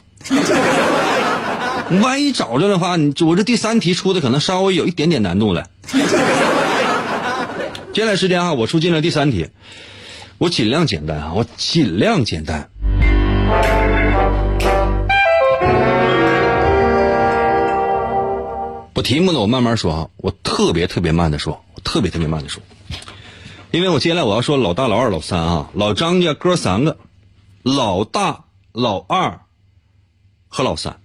[2.03, 5.67] 万一找着的话，你我这第三题出的可能稍微有一点点难度了。
[7.93, 9.49] 接下来时间啊，我出进了第三题，
[10.39, 12.71] 我尽量简单啊，我尽量简单。
[18.95, 22.63] 我题目呢，我慢慢说啊，我特别特别慢的说，我特别特别慢的说，
[23.73, 26.97] 因为我接下来我要说老大、老二、老三啊，老张家哥三个，
[27.65, 29.41] 老大、老二
[30.47, 31.01] 和老三，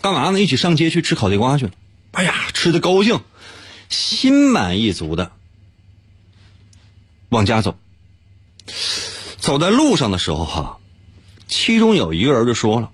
[0.00, 0.40] 干嘛呢？
[0.40, 1.72] 一起上街去吃烤地瓜去了。
[2.12, 3.20] 哎呀，吃的高兴，
[3.90, 5.32] 心满意足的
[7.28, 7.78] 往家走。
[9.38, 10.78] 走在路上的时候哈，
[11.46, 12.90] 其中有一个人就说了。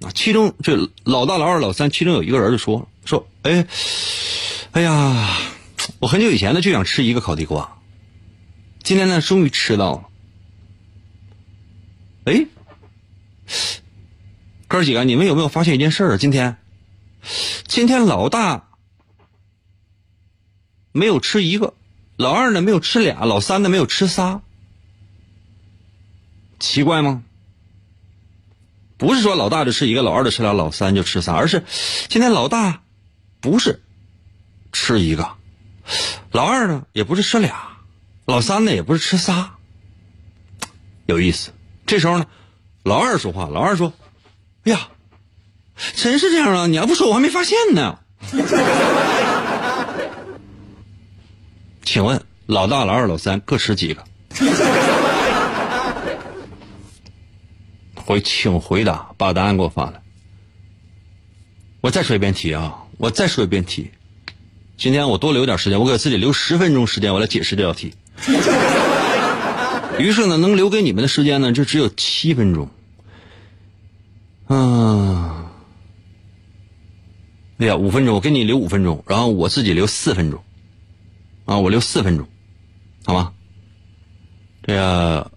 [0.00, 3.66] 啊，其中这老大、老二、老三，其中有一个人就说说，哎，
[4.70, 5.36] 哎呀，
[5.98, 7.76] 我很久以前呢就想吃一个烤地瓜，
[8.82, 10.08] 今天呢终于吃到了。
[12.24, 12.46] 哎，
[14.68, 16.16] 哥几个，你们有没有发现一件事啊？
[16.16, 16.56] 今天，
[17.66, 18.70] 今天老大
[20.92, 21.74] 没有吃一个，
[22.20, 24.42] 老二呢没有吃俩，老三呢没有吃仨，
[26.58, 27.22] 奇怪吗？
[28.98, 31.64] 不是说老大就吃一个，老二就吃俩，老三就吃仨，而是
[32.10, 32.82] 今天老大
[33.40, 33.82] 不是
[34.70, 35.30] 吃一个，
[36.30, 37.78] 老二呢也不是吃俩，
[38.26, 39.52] 老三呢也不是吃仨，
[41.06, 41.52] 有意思。
[41.86, 42.26] 这时候呢，
[42.82, 43.94] 老二说话，老二说
[44.64, 44.90] ：“哎呀，
[45.94, 46.66] 真是这样啊！
[46.66, 47.98] 你要不说我还没发现呢。”
[51.92, 54.04] 请问老大、老二、老三各吃几个？
[57.96, 60.00] 回，请回答，把答案给我发来。
[61.80, 63.90] 我再说一遍题啊，我再说一遍题。
[64.76, 67.92] 今天我多留点时间，我给自己留十分钟时间，我来解释这道题。
[69.98, 72.70] 于是呢，能留给你们的时间呢，就只有七分钟。
[74.46, 75.48] 嗯，
[77.58, 80.40] 哎呀，五分钟，我给你留五分钟，然后我自己留四分钟。
[81.44, 82.26] 啊，我留四分钟，
[83.04, 83.32] 好吗？
[84.62, 85.30] 这个。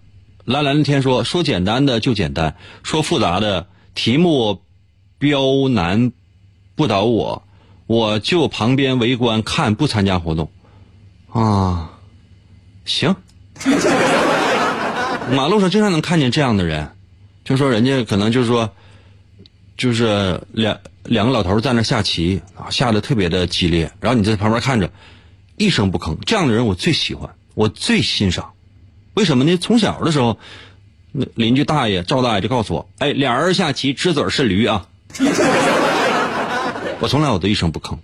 [0.46, 4.60] 蓝蓝的天说：“说简单的就简单，说复杂的题目
[5.16, 6.12] 标难
[6.74, 7.42] 不倒我，
[7.86, 10.50] 我就旁边围观看，不参加活动。”
[11.32, 11.92] 啊，
[12.84, 13.16] 行。
[15.30, 16.90] 马路上经常能看见这样的人，
[17.42, 18.70] 就说人家可能就是说，
[19.78, 24.90] 就是两两个老头在那下棋啊，下的特别的激烈，然后你在旁边看着，
[25.56, 26.16] 一声不吭。
[26.24, 28.52] 这样的人我最喜欢，我最欣赏。
[29.14, 29.56] 为什么呢？
[29.56, 30.38] 从小的时候，
[31.12, 34.88] 那邻居大爷赵大爷就告诉我：“哎，俩人下棋，吃嘴是驴啊！”
[37.00, 37.98] 我从来我都一声不吭。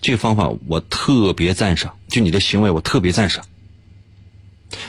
[0.00, 3.44] 这个方法我特别赞赏，就你的行为我特别赞赏。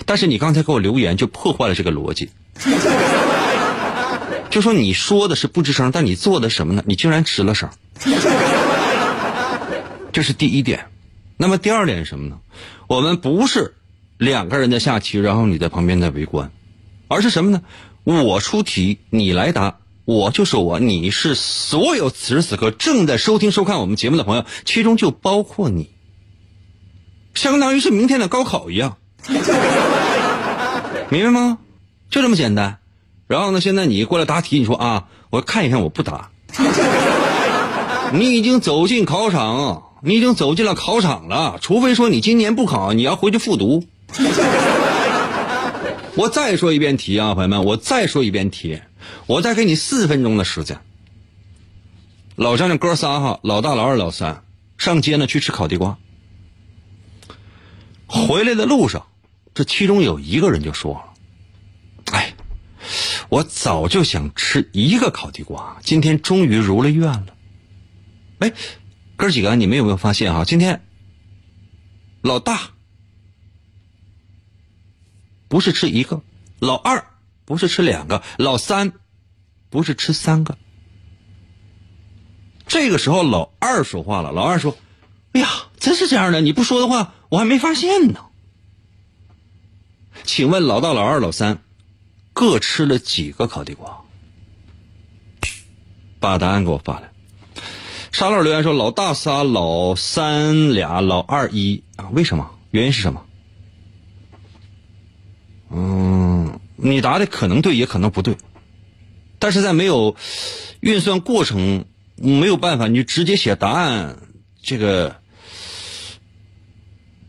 [0.05, 2.29] 但是你刚才给我留言就破坏了这个逻辑，
[4.49, 6.83] 就说你说的是不吱声，但你做的什么呢？
[6.85, 7.69] 你竟然吱了声。
[10.11, 10.85] 这是第一点。
[11.37, 12.39] 那么第二点是什么呢？
[12.87, 13.73] 我们不是。
[14.17, 16.49] 两个人在下棋，然后你在旁边在围观，
[17.09, 17.61] 而是什么呢？
[18.05, 25.89] 我出题，你来答，我就是我，你是所有此时此刻正在收听收看我们节目的朋友，其中就包括你，
[27.33, 28.95] 相当于是明天的高考一样，
[31.11, 31.57] 明白吗？
[32.09, 32.77] 就这么简单。
[33.27, 36.29] 然后呢，现在你过来答题，你说啊，我看一看，我不答。
[38.13, 43.83] 你已经走进考场，你已经走进了考场了，除非说你今年不考，你要回去复读。
[46.15, 48.79] 我再说一遍题啊，朋友们，我再说一遍题，
[49.25, 50.79] 我再给你四分钟的时间。
[52.35, 54.43] 老张的哥仨哈，老大、老二、老三，
[54.77, 55.97] 上街呢去吃烤地瓜。
[58.05, 59.07] 回来的路上，
[59.55, 61.01] 这其中有一个人就说了
[62.13, 62.35] ：“哎，
[63.29, 67.25] 我早就想吃一个烤地瓜，今天终于如了愿了。”
[68.37, 68.53] 哎，
[69.15, 70.43] 哥几个，你们有没有发现哈？
[70.45, 70.85] 今天
[72.21, 72.71] 老大
[75.47, 76.21] 不是吃一个，
[76.59, 77.07] 老二
[77.45, 78.93] 不是吃两个，老三
[79.69, 80.57] 不是吃三个。
[82.67, 84.31] 这个时候，老二说话了。
[84.31, 84.77] 老二说
[85.33, 85.47] ：“哎呀，
[85.77, 86.41] 真是这样的！
[86.41, 88.25] 你不说的话，我还没发现呢。”
[90.25, 91.61] 请问老大、老二、老三
[92.33, 94.01] 各吃了几个烤地瓜？
[96.19, 97.11] 把答案给我发来。
[98.15, 102.07] 沙漏留言说：“老大仨，老三俩，老二一啊？
[102.13, 102.49] 为什么？
[102.71, 103.21] 原因是什么？”
[105.69, 108.37] 嗯，你答的可能对，也可能不对，
[109.37, 110.15] 但是在没有
[110.79, 111.83] 运算过程，
[112.15, 114.17] 没有办法，你就直接写答案，
[114.63, 115.17] 这个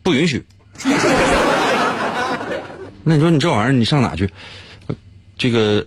[0.04, 0.46] 不允许。
[3.02, 4.30] 那你说你这玩意儿，你上哪去？
[5.36, 5.84] 这个，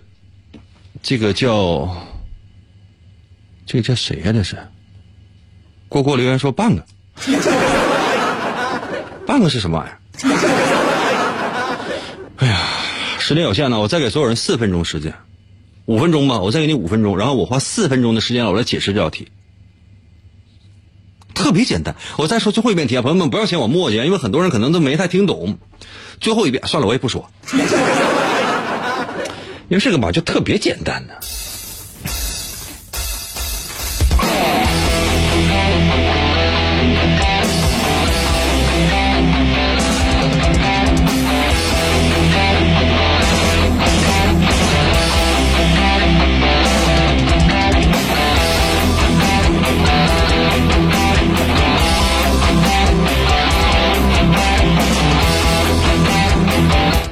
[1.02, 1.88] 这个叫，
[3.64, 4.58] 这个叫谁呀、这是？
[5.90, 6.82] 过过留言说半个，
[9.26, 9.98] 半个是什么玩意儿？
[12.36, 12.58] 哎呀，
[13.18, 15.12] 时间有限呢，我再给所有人四分钟时间，
[15.86, 19.28] 五分钟吧，我再给你五分钟，然后我花四分钟的时间我来解释这道题，
[21.34, 21.96] 特别简单。
[22.16, 25.58] 我再说最后一遍题啊，朋友们不要嫌我磨叽，因为很多人可能都没太听懂。
[26.20, 27.28] 最后一遍，算了，我也不说，
[29.68, 31.20] 因为这个吧就特别简单的。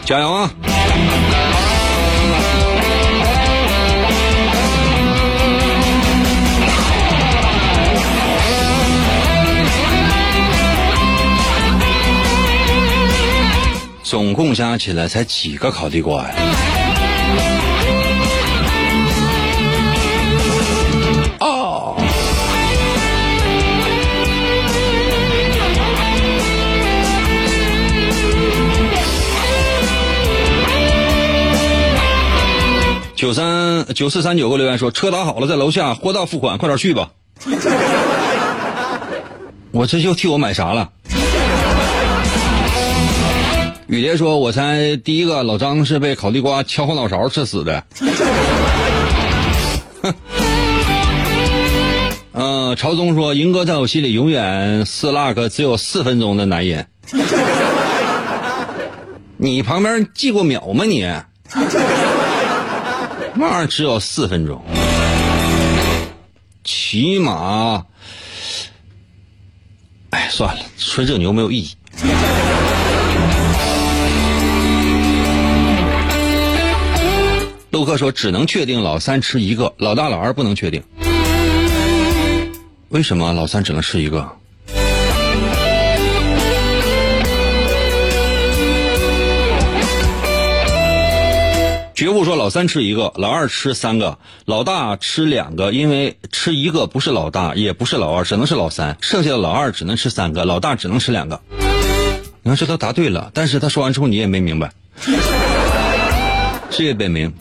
[0.09, 0.51] 加油啊！
[14.03, 16.78] 总共加起来才几个烤地瓜呀？
[33.19, 37.11] 九三九四三九给我留言说车打好了，在楼下货到付款，快点去吧。
[39.73, 40.89] 我这就替我买啥了？
[43.89, 47.83] 雨蝶说：“我猜第一个老张是被烤地瓜敲后脑勺刺死的。”
[50.01, 50.15] 哼。
[52.35, 56.87] 嗯，朝宗说：“银哥在我心里永远是那个只有四分钟的男人。
[59.37, 61.05] ”你旁边记过秒吗你？
[63.41, 64.61] 那玩意儿只有四分钟，
[66.65, 67.87] 起码，
[70.11, 71.71] 哎，算了，吹这牛没有意义。
[77.71, 80.83] 陆克说：“只能确定老三吃一个，老大老二不能确定。
[82.89, 84.37] 为什么老三只能吃一个？”
[91.99, 98.97] 觉悟说：“老三吃一个，老二吃三个，老大吃两个，因为吃一个不是老大，也不是老二，只能是老三。
[99.01, 101.41] 剩下的老二只能吃三个，老大只能吃两个。
[102.43, 104.71] 你看这都答对了，但是他说完之后你也没明白，
[106.71, 107.33] 事业本明。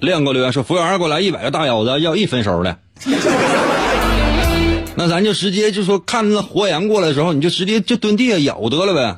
[0.00, 2.74] 亮哥留言说：服务员给我来一百个大腰子，要一分熟的。”
[4.98, 9.16] 那咱就直接就说，看那活羊过来的时候，你就直接就蹲地下咬得了呗。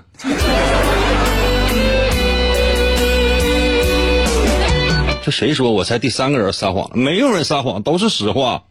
[5.24, 6.90] 这谁说我才第三个人撒谎？
[6.92, 8.64] 没有人撒谎，都是实话。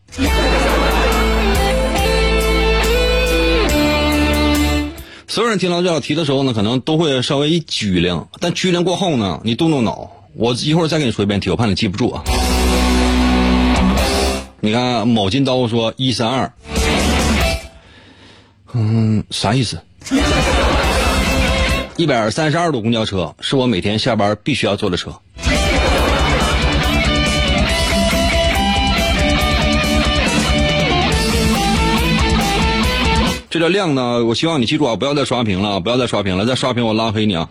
[5.28, 12.24] 所有人听到这道题的时候呢，可能都会稍微一拘灵，但拘灵过后呢，你动动脑，我一会儿再给你说一遍题，我怕你记不住啊。
[14.60, 16.54] 你看，某金刀说一三二。
[18.74, 19.80] 嗯，啥意思？
[21.98, 25.14] 一百三十二路公交车是我每天下班必须要坐的车。
[33.50, 37.50] 这个量呢，我希望你记住啊，不要再刷屏了，不要再刷屏了，再刷屏我拉黑你啊！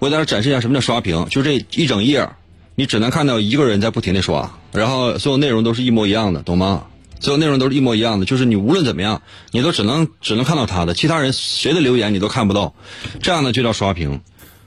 [0.00, 2.28] 我给大家展示一下什么叫刷屏，就这一整页，
[2.74, 6.84] 你只能看到一个人在不停的刷，然后所有内容都是一模一样的，懂吗？
[7.20, 12.72] 所有内容都是一模一样的，就是你无论怎么样，你都只能只能看到他的，其他人谁的留言你都看不到，
[13.20, 14.18] 这样呢就叫刷屏。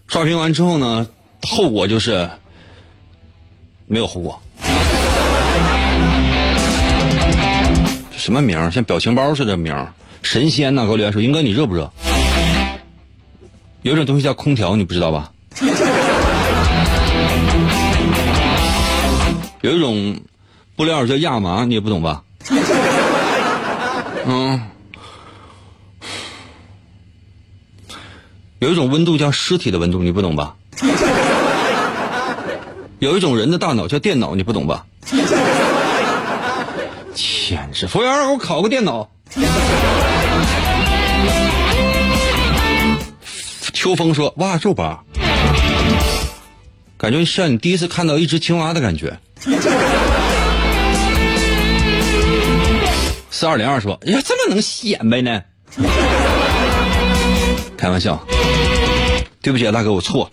[0.07, 1.07] 刷屏完之后呢，
[1.41, 2.29] 后果就是
[3.87, 4.39] 没有后果。
[8.15, 8.69] 什么名儿？
[8.69, 9.91] 像表情包似的名儿，
[10.21, 10.83] 神仙呐！
[10.85, 11.91] 给我留言说，英哥你热不热？
[13.81, 15.31] 有一种东西叫空调，你不知道吧？
[19.63, 20.19] 有一种
[20.75, 22.21] 布料叫亚麻，你也不懂吧？
[24.27, 24.61] 嗯。
[28.59, 30.53] 有一种温度叫尸体的温度，你不懂吧？
[32.99, 34.85] 有一种人的大脑叫电脑，你不懂吧？
[37.13, 37.87] 简直！
[37.87, 39.09] 服务员，给我烤个电脑。
[43.71, 45.05] 秋风说：“哇，肉包，
[46.97, 49.17] 感觉像你第一次看到一只青蛙的感觉。”
[53.29, 55.41] 四二零二说：“哎呀，这么能显摆呢？”
[57.75, 58.25] 开玩笑，
[59.41, 60.29] 对不起啊，大哥，我错了。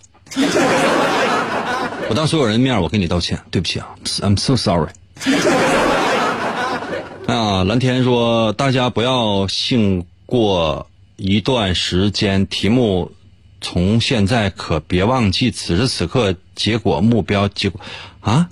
[2.07, 4.91] 我当所有人面，我给你道歉，对不起啊，I'm so sorry。
[7.27, 10.87] 啊，蓝天说：“大家不要信过
[11.17, 13.11] 一段时间，题目
[13.59, 17.81] 从现在可别忘记此时此刻结果目标结果
[18.21, 18.47] 啊。”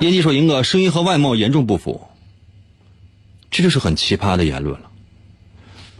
[0.00, 2.06] 业绩说：“赢哥，声音和外貌严重不符，
[3.50, 4.90] 这就是很奇葩的言论了。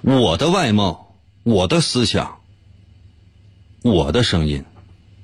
[0.03, 2.39] 我的外貌，我的思想，
[3.83, 4.65] 我的声音，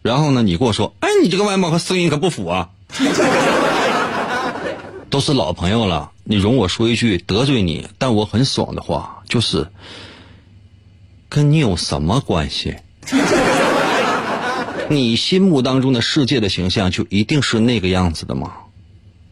[0.03, 2.70] 然后呢，你跟我说，哎，你这个外貌和声音可不符啊。
[5.11, 9.68] ”都是老朋友了，你容我说一句得罪你，但我很爽的话，就是
[11.28, 12.76] 跟你有什么关系？
[14.95, 18.53] 你心目当中的世界的形象就一定是那个样子的吗？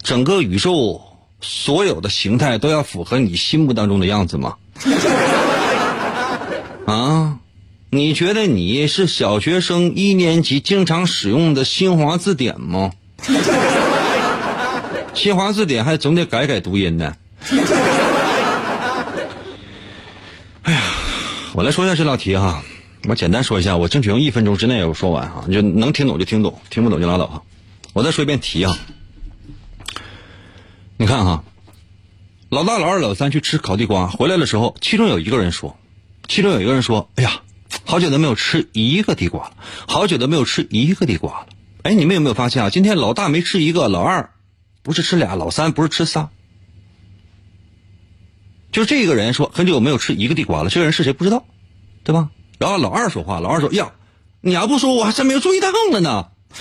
[0.02, 1.00] 整个宇宙
[1.40, 4.56] 所有的形态都要符合你心目当中的样子吗？
[6.86, 7.36] 啊？
[7.92, 12.92] 你觉得你是小学生一年级经常使用的新华字典吗？
[15.12, 17.14] 新华字典还总得改改读音呢。
[20.62, 20.80] 哎呀，
[21.52, 22.62] 我来说一下这道题哈，
[23.08, 27.42] 我简单说一下，我争取用一分钟之内我说完哈，你就能听懂就听懂，听不懂就拉倒哈。
[27.92, 28.76] 我再说一遍题啊，
[30.96, 31.44] 你看哈，
[32.48, 35.78] 老大、老二、老三去吃烤地瓜，回来的时候，其中有一个人说，
[36.28, 37.42] 其中有一个人说，哎呀，
[37.84, 39.56] 好久都没有吃一个地瓜了，
[39.88, 41.46] 好久都没有吃一个地瓜了。
[41.82, 42.70] 哎，你们有没有发现啊？
[42.70, 44.30] 今天老大没吃一个，老二。
[44.82, 46.30] 不是吃俩，老三不是吃仨，
[48.72, 50.70] 就这个人说很久没有吃一个地瓜了。
[50.70, 51.44] 这个人是谁不知道，
[52.02, 52.30] 对吧？
[52.60, 53.90] 然后老二说话，老二说：“呀，
[54.42, 56.26] 你要不说我还真没有注意到了呢。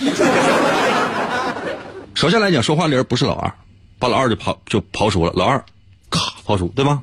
[2.16, 3.52] 首先来讲，说话的人不是老二，
[3.98, 5.32] 把老二就刨就刨除了。
[5.36, 5.62] 老二，
[6.08, 7.02] 咔刨除，对吧？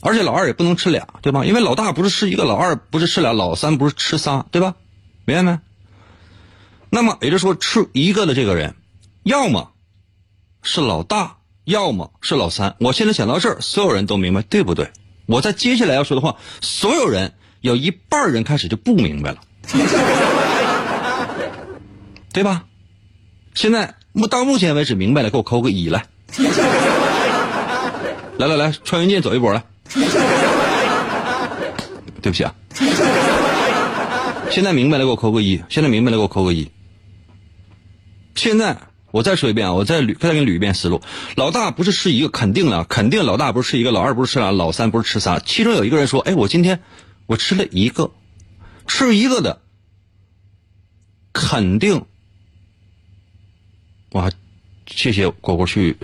[0.00, 1.44] 而且老二也不能吃俩，对吧？
[1.44, 4.76] 因为老大不是吃一个，老二不是吃俩，老三不是吃仨，对吧？
[5.24, 5.58] 明白没？
[6.90, 8.76] 那么也就是说，吃一个的这个人，
[9.24, 9.72] 要么。
[10.62, 12.76] 是老大，要么是老三。
[12.80, 14.90] 我现在讲到这儿，所有人都明白，对不对？
[15.26, 17.34] 我在接下来要说的话，所有人
[17.64, 19.38] 有一半人开始就不明白了，
[22.30, 22.66] 对吧？
[23.54, 26.04] 现在目到目前为止明白了，给我扣个一来。
[28.36, 29.64] 来来来，穿云箭走一波来。
[32.20, 32.54] 对不起啊。
[34.50, 35.62] 现在明白了，给我扣个一。
[35.70, 36.70] 现在明白了，给我扣个一。
[38.34, 38.76] 现在。
[39.10, 41.00] 我再说一遍啊，我再捋，再给你捋一遍思路。
[41.36, 45.38] 老大不是吃一个，肯定了，肯定老大不是吃一个，老二不是吃俩，老三不是吃仨。
[45.38, 46.82] 其中有一个人说：“哎，我今天
[47.26, 48.10] 我吃了一个，
[48.86, 49.60] 吃一个的，
[51.32, 52.04] 肯定。”
[54.12, 54.30] 哇，
[54.86, 55.96] 谢谢果果去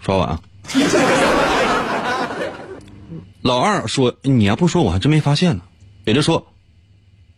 [0.00, 0.42] 刷碗啊。
[3.42, 5.62] 老二说：“你要不说，我还真没发现呢。”
[6.04, 6.52] 也就是说，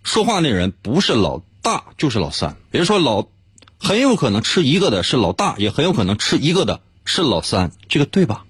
[0.03, 3.27] 说话那人不是老大就是老三，也就说老。
[3.77, 8.47] 很有可能吃一个的是老大，也很有可能吃一个的是老三，这个对吧？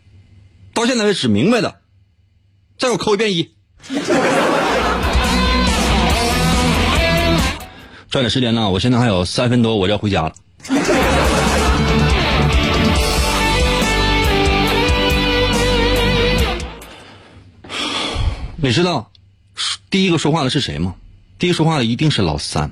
[0.73, 1.81] 到现在为止明白的，
[2.79, 3.51] 再给我扣一遍一。
[8.15, 10.33] 抓紧时间呢，我现在还有三分多，我就要回家了。
[18.55, 19.11] 你知道
[19.91, 20.95] 第一个说话的是谁吗？
[21.41, 22.71] 第一个说话的一定是老三。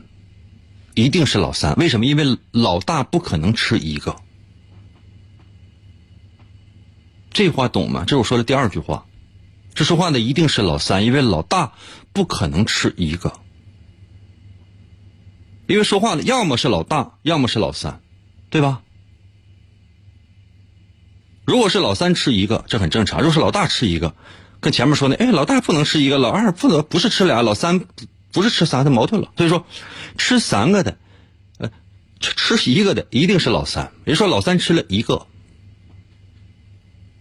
[0.95, 2.07] 一定是老三，为什么？
[2.07, 4.14] 因为老大不可能吃一个。
[7.32, 8.05] 这话懂吗？
[8.07, 9.07] 这是我说的第二句话。
[9.74, 11.72] 这说话的一定是老三，因为老大
[12.12, 13.32] 不可能吃一个。
[15.66, 18.00] 因为说话的要么是老大，要么是老三，
[18.50, 18.82] 对吧？
[21.44, 24.14] 如果是老三吃一个，这很正常；如果是老大吃一个，
[24.60, 27.80] 跟前面说的，哎，老大不能吃一个，老二不能不是吃俩，老三
[28.32, 29.32] 不是吃仨，他矛盾了。
[29.36, 29.66] 所以说，
[30.18, 30.98] 吃三个的，
[31.58, 31.70] 呃，
[32.20, 33.92] 吃一个的一定是老三。
[34.04, 35.26] 人说老三吃了一个，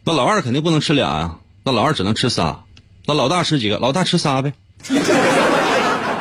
[0.04, 2.64] 那老二肯定不能吃俩呀，那老二只能吃仨。
[3.06, 3.80] 那老大吃几个？
[3.80, 4.54] 老大吃仨呗。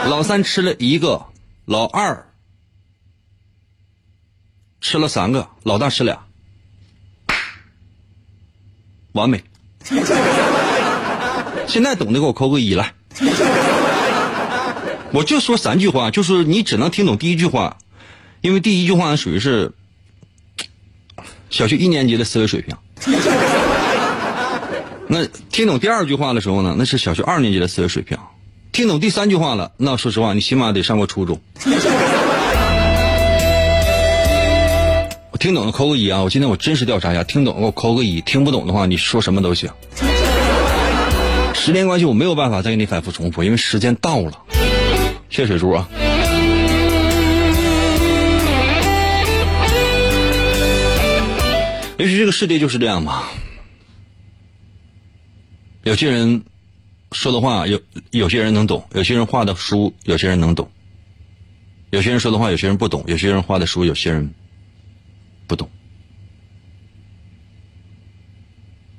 [0.09, 1.27] 老三吃了一个，
[1.65, 2.33] 老二
[4.81, 6.27] 吃了三个，老大吃俩，
[9.13, 9.45] 完美。
[11.69, 12.95] 现在懂的给我扣个一来。
[15.13, 17.77] 我就说三句话，就是你只能听懂第一句话，
[18.41, 19.73] 因为第一句话属于是
[21.51, 22.77] 小学一年级的思维水平。
[25.09, 28.19] 那听懂第二句话的时候呢，那是小学二年级的思维水平。
[28.73, 31.41] 听懂第三句话了，那说实话，你起码得上过初中。
[35.33, 36.23] 我听懂的扣个一啊！
[36.23, 39.71] 我今天我真实调查一下，听懂给我扣个一，听不懂的话，你说什么都行。
[41.55, 44.33] 时间关系，我没有办法再给你反复重复，因为时间到了。
[45.29, 45.89] 谢谢水珠啊！
[51.99, 53.31] 也许这个世界就是这样吧。
[55.83, 56.45] 有些人
[57.13, 57.81] 说的话，有
[58.11, 60.65] 有些人能懂；有些人画的书，有些人能懂；
[61.91, 64.33] 有些人说的话，有些人不懂；有些人画的书，有些人
[65.47, 65.69] 不懂。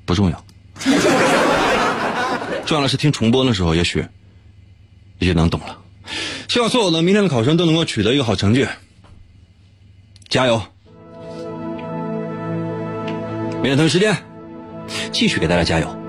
[0.04, 0.44] 不重要，
[2.66, 4.04] 重要的是听重播的时候，也许
[5.20, 5.78] 也许能懂了。
[6.48, 8.66] 希望所有的明天的考生都能够取得一个好成绩，
[10.28, 10.60] 加油！
[13.54, 14.14] 明天同一时间
[15.12, 16.01] 继续给大家加油。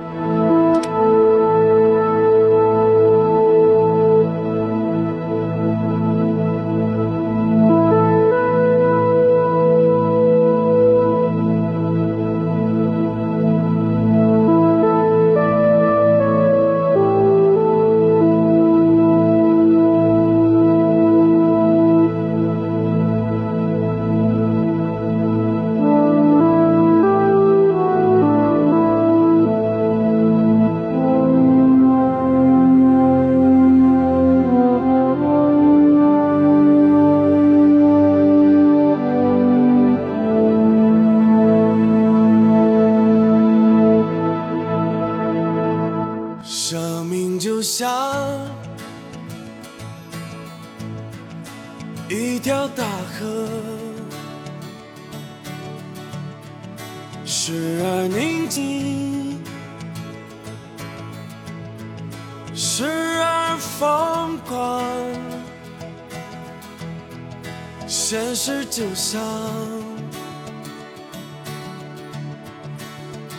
[67.95, 69.21] 现实就像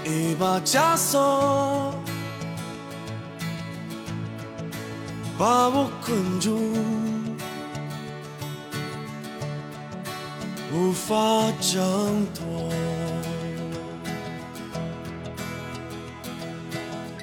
[0.05, 1.93] 一把枷锁。
[5.37, 6.57] 把我困住，
[10.73, 11.17] 无法
[11.61, 12.71] 挣脱。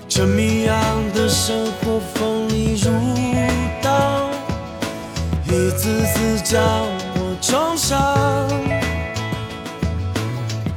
[0.09, 0.77] 这谜样
[1.13, 2.91] 的生活锋利如
[3.81, 4.29] 刀，
[5.45, 7.00] 一次次将我
[7.41, 8.47] 重伤。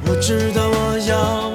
[0.07, 1.54] 我知道我要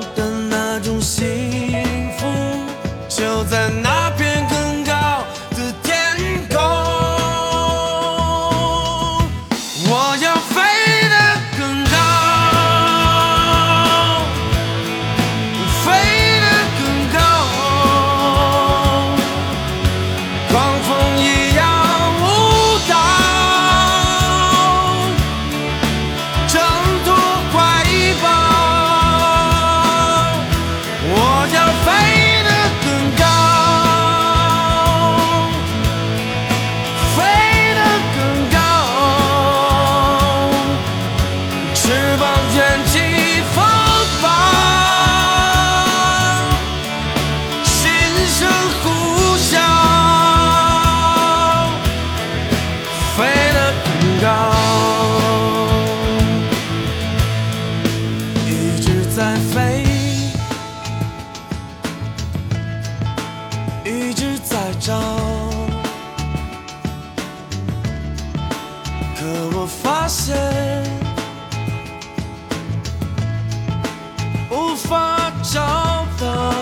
[74.90, 76.52] 无法找到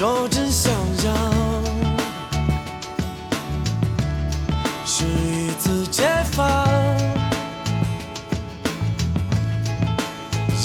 [0.00, 0.72] 若真想
[1.04, 1.14] 要
[4.86, 6.66] 是一次解放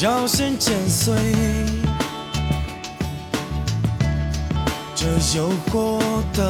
[0.01, 1.13] 要先剪碎
[4.95, 5.05] 这
[5.37, 5.99] 诱惑
[6.33, 6.49] 的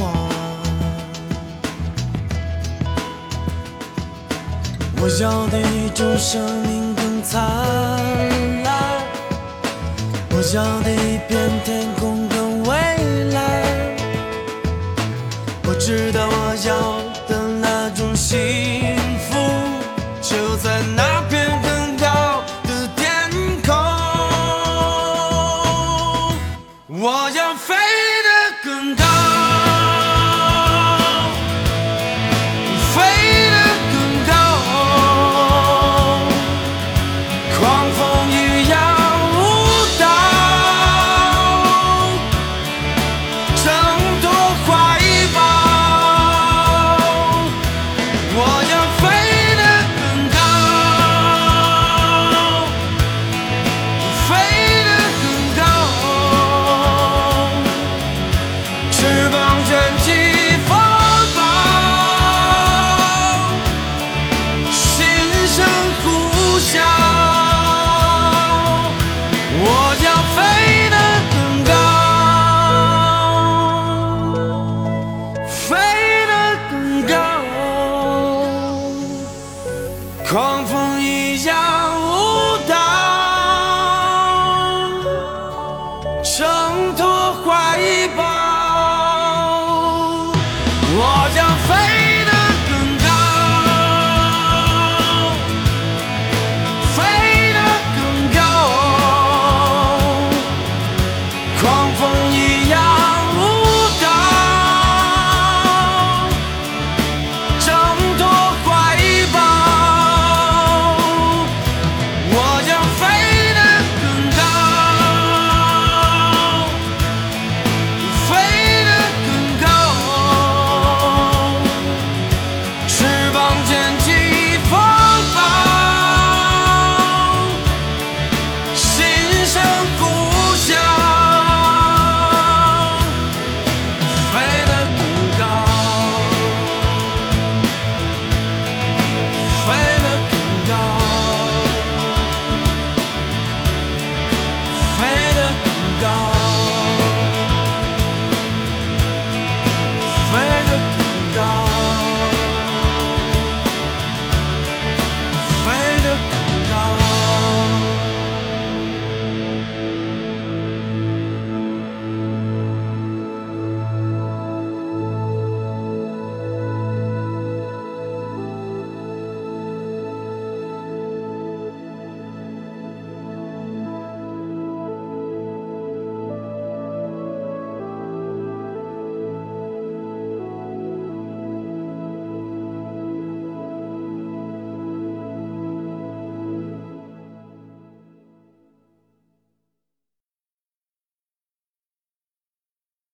[0.00, 0.30] 网
[5.02, 6.95] 我要的一种生命
[7.28, 7.42] 灿
[8.62, 8.66] 烂。
[10.30, 12.76] 我要的一片天空跟蔚
[13.32, 13.42] 蓝，
[15.66, 16.95] 我知道我要。